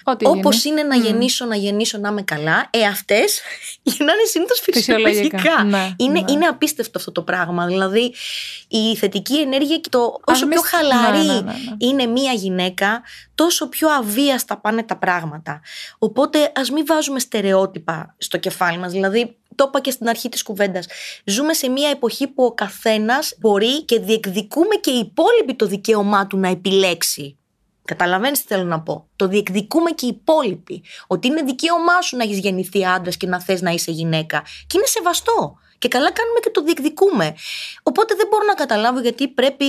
ό,τι 0.09 0.25
όπως 0.27 0.63
γίνει. 0.63 0.79
είναι 0.79 0.89
να 0.89 0.97
Μμ. 0.97 1.03
γεννήσω, 1.03 1.45
να 1.45 1.55
γεννήσω, 1.55 1.97
να 1.97 2.09
είμαι 2.09 2.21
καλά, 2.21 2.67
ε 2.69 2.83
αυτές 2.85 3.41
γυρνάνε 3.83 4.23
συνήθως 4.31 4.59
Φυσιολογικά, 4.59 5.37
φυσιολογικά. 5.37 5.63
ναι, 5.63 5.93
είναι, 5.97 6.19
ναι. 6.19 6.31
είναι 6.31 6.45
απίστευτο 6.45 6.97
αυτό 6.99 7.11
το 7.11 7.21
πράγμα. 7.21 7.65
Δηλαδή 7.65 8.13
η 8.67 8.95
θετική 8.95 9.37
ενέργεια 9.39 9.77
και 9.77 9.89
το 9.89 10.19
όσο 10.25 10.45
μη 10.45 10.51
πιο 10.53 10.61
σ- 10.63 10.67
χαλαρή 10.67 11.17
ναι, 11.17 11.23
ναι, 11.23 11.33
ναι, 11.33 11.41
ναι. 11.41 11.51
είναι 11.77 12.05
μία 12.05 12.31
γυναίκα, 12.33 13.01
τόσο 13.35 13.69
πιο 13.69 13.89
αβίαστα 13.89 14.57
πάνε 14.57 14.83
τα 14.83 14.97
πράγματα. 14.97 15.61
Οπότε 15.97 16.51
ας 16.55 16.69
μην 16.69 16.85
βάζουμε 16.85 17.19
στερεότυπα 17.19 18.15
στο 18.17 18.37
κεφάλι 18.37 18.77
μας. 18.77 18.91
Δηλαδή, 18.91 19.37
το 19.55 19.65
είπα 19.67 19.79
και 19.81 19.91
στην 19.91 20.07
αρχή 20.09 20.29
της 20.29 20.43
κουβέντας. 20.43 20.85
Ζούμε 21.25 21.53
σε 21.53 21.69
μία 21.69 21.89
εποχή 21.89 22.27
που 22.27 22.43
ο 22.43 22.53
καθένας 22.53 23.33
μπορεί 23.39 23.83
και 23.85 23.99
διεκδικούμε 23.99 24.75
και 24.75 24.91
οι 24.91 24.97
υπόλοιποι 24.97 25.55
το 25.55 25.65
δικαίωμά 25.65 26.27
του 26.27 26.37
να 26.37 26.47
επιλέξει. 26.49 27.37
Καταλαβαίνεις 27.89 28.39
τι 28.41 28.47
θέλω 28.47 28.63
να 28.63 28.81
πω. 28.81 29.07
Το 29.15 29.27
διεκδικούμε 29.27 29.91
και 29.91 30.05
οι 30.05 30.09
υπόλοιποι. 30.09 30.83
Ότι 31.07 31.27
είναι 31.27 31.41
δικαίωμά 31.41 32.01
σου 32.01 32.17
να 32.17 32.23
έχεις 32.23 32.39
γεννηθεί 32.39 32.85
άντρας 32.85 33.17
και 33.17 33.27
να 33.27 33.41
θες 33.41 33.61
να 33.61 33.71
είσαι 33.71 33.91
γυναίκα. 33.91 34.41
Και 34.67 34.77
είναι 34.77 34.85
σεβαστό. 34.85 35.57
Και 35.77 35.87
καλά 35.87 36.11
κάνουμε 36.11 36.39
και 36.39 36.49
το 36.49 36.63
διεκδικούμε. 36.63 37.35
Οπότε 37.83 38.15
δεν 38.15 38.27
μπορώ 38.29 38.45
να 38.45 38.53
καταλάβω 38.53 38.99
γιατί 38.99 39.27
πρέπει 39.27 39.65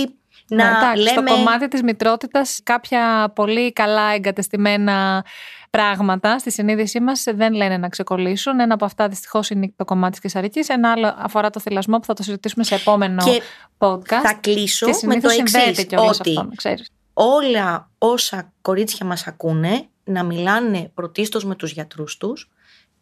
να 0.47 0.71
Ναι, 0.71 0.77
εντάξει, 0.77 1.01
λέμε. 1.01 1.27
Στο 1.27 1.35
κομμάτι 1.35 1.67
της 1.67 1.81
μητρότητας 1.81 2.59
κάποια 2.63 3.31
πολύ 3.35 3.73
καλά 3.73 4.13
εγκατεστημένα 4.13 5.25
πράγματα 5.69 6.39
στη 6.39 6.51
συνείδησή 6.51 6.99
μας 6.99 7.23
δεν 7.35 7.53
λένε 7.53 7.77
να 7.77 7.89
ξεκολλήσουν. 7.89 8.59
Ένα 8.59 8.73
από 8.73 8.85
αυτά 8.85 9.07
δυστυχώς 9.07 9.49
είναι 9.49 9.73
το 9.75 9.85
κομμάτι 9.85 10.11
της 10.11 10.19
κεσαρικής. 10.19 10.69
Ένα 10.69 10.91
άλλο 10.91 11.15
αφορά 11.17 11.49
το 11.49 11.59
θυλασμό 11.59 11.97
που 11.99 12.05
θα 12.05 12.13
το 12.13 12.23
συζητήσουμε 12.23 12.63
σε 12.63 12.75
επόμενο 12.75 13.23
Και 13.23 13.41
podcast. 13.77 14.21
θα 14.23 14.33
κλείσω 14.41 14.85
και 14.85 14.91
με 14.91 14.97
συνήθως 14.97 15.23
το 15.23 15.29
συνδέεται 15.29 15.69
εξής. 15.69 15.85
κιόλας 15.85 16.19
Ότι 16.19 16.37
αυτό, 16.37 16.49
ξέρεις. 16.55 16.89
Όλα 17.13 17.91
όσα 17.97 18.53
κορίτσια 18.61 19.05
μας 19.05 19.27
ακούνε 19.27 19.85
να 20.03 20.23
μιλάνε 20.23 20.91
πρωτίστως 20.93 21.43
με 21.45 21.55
τους 21.55 21.71
γιατρούς 21.71 22.17
τους, 22.17 22.51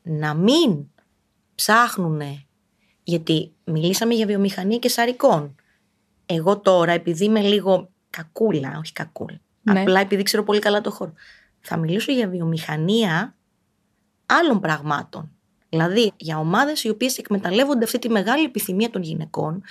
να 0.02 0.34
μην 0.34 0.88
ψάχνουν, 1.56 2.22
γιατί 3.04 3.54
μιλήσαμε 3.64 4.14
για 4.14 4.26
βιομηχανία 4.26 4.78
και 4.78 4.90
σαρικών. 4.90 5.56
Εγώ 6.26 6.60
τώρα, 6.60 6.92
επειδή 6.92 7.26
είμαι 7.26 7.42
λίγο 7.42 7.90
κακούλα, 8.10 8.78
όχι 8.80 8.94
κακούλα, 8.94 9.40
Ναι. 9.62 9.82
απλά 9.82 10.00
επειδή 10.00 10.24
ξέρω 10.24 10.44
πολύ 10.44 10.60
καλά 10.60 10.82
το 10.82 10.92
χώρο, 10.92 11.14
θα 11.60 11.78
μιλήσω 11.78 12.12
για 12.12 12.28
βιομηχανία 12.28 13.36
άλλων 14.26 14.60
πραγμάτων. 14.60 15.32
Δηλαδή 15.70 16.12
για 16.18 16.40
ομάδες 16.40 16.84
οι 16.84 16.90
οποίες 16.90 17.18
εκμεταλλεύονται 17.18 17.84
αυτή 17.84 18.00
τη 18.00 18.10
μεγάλη 18.10 18.44
επιθυμία 18.44 18.90
των 18.90 19.02
γυναικών 19.02 19.64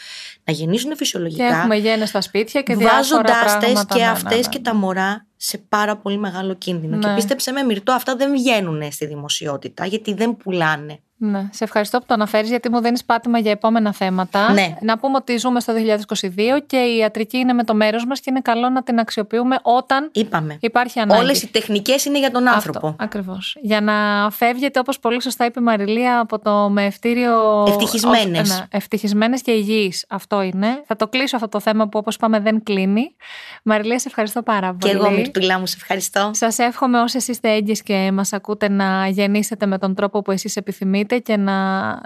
να 0.45 0.53
γεννήσουν 0.53 0.91
Και 0.91 0.97
φυσιολογικά 0.97 1.45
έχουμε 1.45 1.77
γέννες 1.77 2.09
στα 2.09 2.21
σπίτια 2.21 2.63
και 2.63 2.77
διάφορα 2.77 2.97
βάζοντάς 2.97 3.53
τες 3.53 3.59
πράγματα. 3.59 3.95
και 3.95 4.01
ναι, 4.01 4.07
ναι, 4.07 4.11
αυτές 4.11 4.47
ναι, 4.47 4.53
και 4.53 4.59
ναι. 4.59 4.65
τα 4.65 4.75
μωρά 4.75 5.27
σε 5.37 5.59
πάρα 5.59 5.97
πολύ 5.97 6.19
μεγάλο 6.19 6.55
κίνδυνο. 6.55 6.97
Ναι. 6.97 7.09
Και 7.09 7.15
πίστεψε 7.15 7.53
με 7.53 7.63
Μυρτώ, 7.63 7.93
αυτά 7.93 8.17
δεν 8.17 8.33
βγαίνουν 8.33 8.93
στη 8.93 9.07
δημοσιότητα 9.07 9.87
γιατί 9.87 10.15
δεν 10.15 10.37
πουλάνε. 10.37 11.01
Ναι, 11.21 11.49
σε 11.53 11.65
ευχαριστώ 11.65 11.99
που 11.99 12.05
το 12.09 12.15
αναφέρεις 12.15 12.49
γιατί 12.49 12.71
μου 12.71 12.81
δίνεις 12.81 13.05
πάτημα 13.05 13.39
για 13.39 13.51
επόμενα 13.51 13.93
θέματα. 13.93 14.53
Ναι. 14.53 14.75
Να 14.81 14.99
πούμε 14.99 15.17
ότι 15.17 15.37
ζούμε 15.37 15.61
στο 15.61 15.73
2022 15.73 16.29
και 16.67 16.77
η 16.77 16.97
ιατρική 16.97 17.37
είναι 17.37 17.53
με 17.53 17.65
το 17.65 17.75
μέρος 17.75 18.05
μας 18.07 18.21
και 18.21 18.31
είναι 18.31 18.41
καλό 18.41 18.69
να 18.69 18.83
την 18.83 18.99
αξιοποιούμε 18.99 19.57
όταν 19.63 20.09
Είπαμε. 20.13 20.57
υπάρχει 20.61 21.01
ανάγκη. 21.01 21.21
Όλες 21.23 21.43
οι 21.43 21.47
τεχνικές 21.51 22.05
είναι 22.05 22.19
για 22.19 22.31
τον 22.31 22.49
άνθρωπο. 22.49 22.79
Αυτό, 22.87 22.97
ακριβώς. 23.05 23.57
Για 23.63 23.81
να 23.81 24.29
φεύγετε, 24.31 24.79
όπως 24.79 24.99
πολύ 24.99 25.23
σωστά 25.23 25.45
είπε 25.45 25.61
η 25.61 25.63
Μαριλία, 25.63 26.19
από 26.21 26.39
το 26.39 26.69
μεευτήριο... 26.69 27.65
Ευτυχισμένες. 27.69 28.51
ως- 28.51 28.59
ναι, 28.59 28.65
ευτυχισμένες 28.71 29.43
και 29.43 29.51
υγιείς. 29.51 30.05
Αυτό 30.09 30.43
είναι. 30.43 30.83
Θα 30.87 30.97
το 30.97 31.09
κλείσω 31.09 31.37
αυτό 31.37 31.49
το 31.49 31.61
θέμα 31.61 31.89
που 31.89 31.99
όπως 31.99 32.15
είπαμε 32.15 32.41
δεν 32.41 32.63
κλείνει. 32.63 33.15
Μαριλία, 33.63 33.99
σε 33.99 34.09
ευχαριστώ 34.09 34.43
πάρα 34.43 34.77
Και 34.79 34.89
πολύ. 34.89 34.93
εγώ 34.93 35.11
Μυρτουλά 35.11 35.59
μου 35.59 35.67
σε 35.67 35.77
ευχαριστώ. 35.81 36.31
Σας 36.35 36.59
εύχομαι 36.59 37.01
όσοι 37.01 37.17
είστε 37.27 37.51
έγκυες 37.51 37.83
και 37.83 38.11
μας 38.13 38.33
ακούτε 38.33 38.69
να 38.69 39.09
γεννήσετε 39.09 39.67
με 39.67 39.79
τον 39.79 39.95
τρόπο 39.95 40.23
που 40.23 40.31
εσείς 40.31 40.57
επιθυμείτε 40.57 41.08
και 41.17 41.37
να 41.37 41.55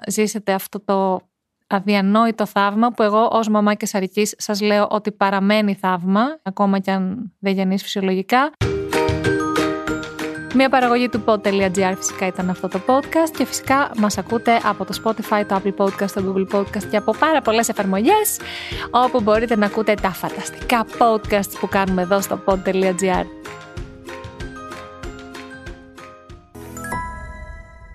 ζήσετε 0.06 0.52
αυτό 0.52 0.80
το 0.80 1.20
αδιανόητο 1.66 2.46
θαύμα 2.46 2.90
που 2.92 3.02
εγώ 3.02 3.28
ως 3.32 3.48
μαμά 3.48 3.74
και 3.74 3.86
σαρικής 3.86 4.34
σας 4.38 4.60
λέω 4.60 4.86
ότι 4.90 5.12
παραμένει 5.12 5.74
θαύμα 5.74 6.38
ακόμα 6.42 6.78
και 6.78 6.90
αν 6.90 7.32
δεν 7.38 7.52
γεννείς 7.54 7.82
φυσιολογικά. 7.82 8.52
Μια 10.54 10.68
παραγωγή 10.68 11.08
του 11.08 11.24
pod.gr 11.26 11.94
φυσικά 11.96 12.26
ήταν 12.26 12.50
αυτό 12.50 12.68
το 12.68 12.80
podcast 12.86 13.36
και 13.36 13.44
φυσικά 13.44 13.90
μας 13.98 14.18
ακούτε 14.18 14.60
από 14.64 14.84
το 14.84 15.00
Spotify, 15.04 15.42
το 15.48 15.60
Apple 15.64 15.84
Podcast, 15.84 16.10
το 16.10 16.34
Google 16.34 16.56
Podcast 16.56 16.84
και 16.90 16.96
από 16.96 17.14
πάρα 17.18 17.42
πολλές 17.42 17.68
εφαρμογές 17.68 18.40
όπου 18.90 19.20
μπορείτε 19.20 19.56
να 19.56 19.66
ακούτε 19.66 19.94
τα 19.94 20.10
φανταστικά 20.10 20.86
podcasts 20.98 21.58
που 21.60 21.68
κάνουμε 21.68 22.02
εδώ 22.02 22.20
στο 22.20 22.40
pod.gr. 22.46 23.24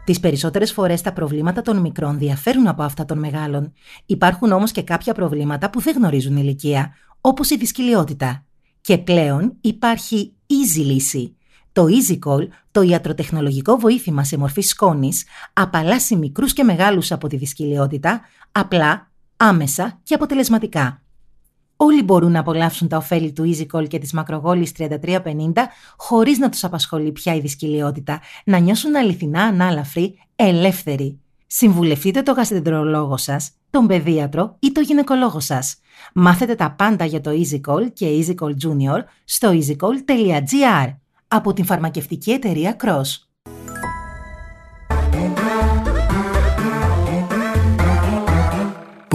Τις 0.08 0.20
περισσότερες 0.20 0.72
φορές 0.72 1.02
τα 1.02 1.14
προβλήματα 1.14 1.62
των 1.62 1.78
μικρών 1.78 2.18
διαφέρουν 2.18 2.68
από 2.68 2.84
αυτά 2.84 3.06
των 3.06 3.20
μεγάλων. 3.20 3.74
Υπάρχουν 4.06 4.52
όμως 4.52 4.72
και 4.72 4.82
κάποια 4.82 5.14
προβλήματα 5.14 5.70
που 5.70 5.82
δεν 5.82 5.96
γνωρίζουν 5.96 6.38
ηλικία, 6.38 6.94
όπως 7.22 7.50
η 7.50 7.58
δυσκολιότητα. 7.58 8.46
Και 8.82 8.98
πλέον 8.98 9.58
υπάρχει 9.62 10.34
easy 10.48 10.84
λύση. 10.86 11.36
Το 11.72 11.86
EasyCall, 11.86 12.48
το 12.72 12.82
ιατροτεχνολογικό 12.82 13.76
βοήθημα 13.76 14.24
σε 14.24 14.38
μορφή 14.38 14.62
σκόνης, 14.62 15.26
απαλλάσσει 15.54 16.16
μικρούς 16.16 16.54
και 16.54 16.64
μεγάλους 16.64 17.12
από 17.12 17.28
τη 17.28 17.38
δυσκολιότητα, 17.38 18.22
απλά, 18.52 19.12
άμεσα 19.38 20.00
και 20.04 20.14
αποτελεσματικά. 20.14 21.02
Όλοι 21.78 22.04
μπορούν 22.04 22.32
να 22.32 22.40
απολαύσουν 22.40 22.88
τα 22.88 22.98
ωφέλη 22.98 23.32
του 23.32 23.56
EasyCall 23.56 23.88
και 23.88 24.00
της 24.00 24.14
μακρογόλης 24.14 24.72
3350 24.78 24.88
χωρίς 25.98 26.38
να 26.38 26.50
τους 26.50 26.64
απασχολεί 26.64 27.12
πια 27.12 27.36
η 27.36 27.40
δυσκολιότητα, 27.40 28.20
να 28.46 28.58
νιώσουν 28.58 28.96
αληθινά 28.96 29.42
ανάλαφροι, 29.44 30.20
ελεύθεροι. 30.36 31.20
Συμβουλευτείτε 31.48 32.22
τον 32.22 32.36
γαστρεντερολόγο 32.36 33.18
σας, 33.18 33.52
τον 33.70 33.88
παιδίατρο 33.88 34.56
ή 34.60 34.72
τον 34.72 34.84
γυναικολόγο 34.84 35.40
σας. 35.40 35.76
Μάθετε 36.14 36.56
τα 36.56 36.72
πάντα 36.72 37.06
για 37.06 37.22
το 37.22 37.32
EasyCall 37.32 37.92
και 37.94 38.08
EasyCall 38.20 38.52
Junior 38.52 39.04
στο 39.26 39.50
easycall.gr 39.52 40.94
από 41.28 41.54
την 41.54 41.66
φαρμακευτική 41.66 42.32
εταιρεία 42.32 42.76
Cross. 42.84 43.27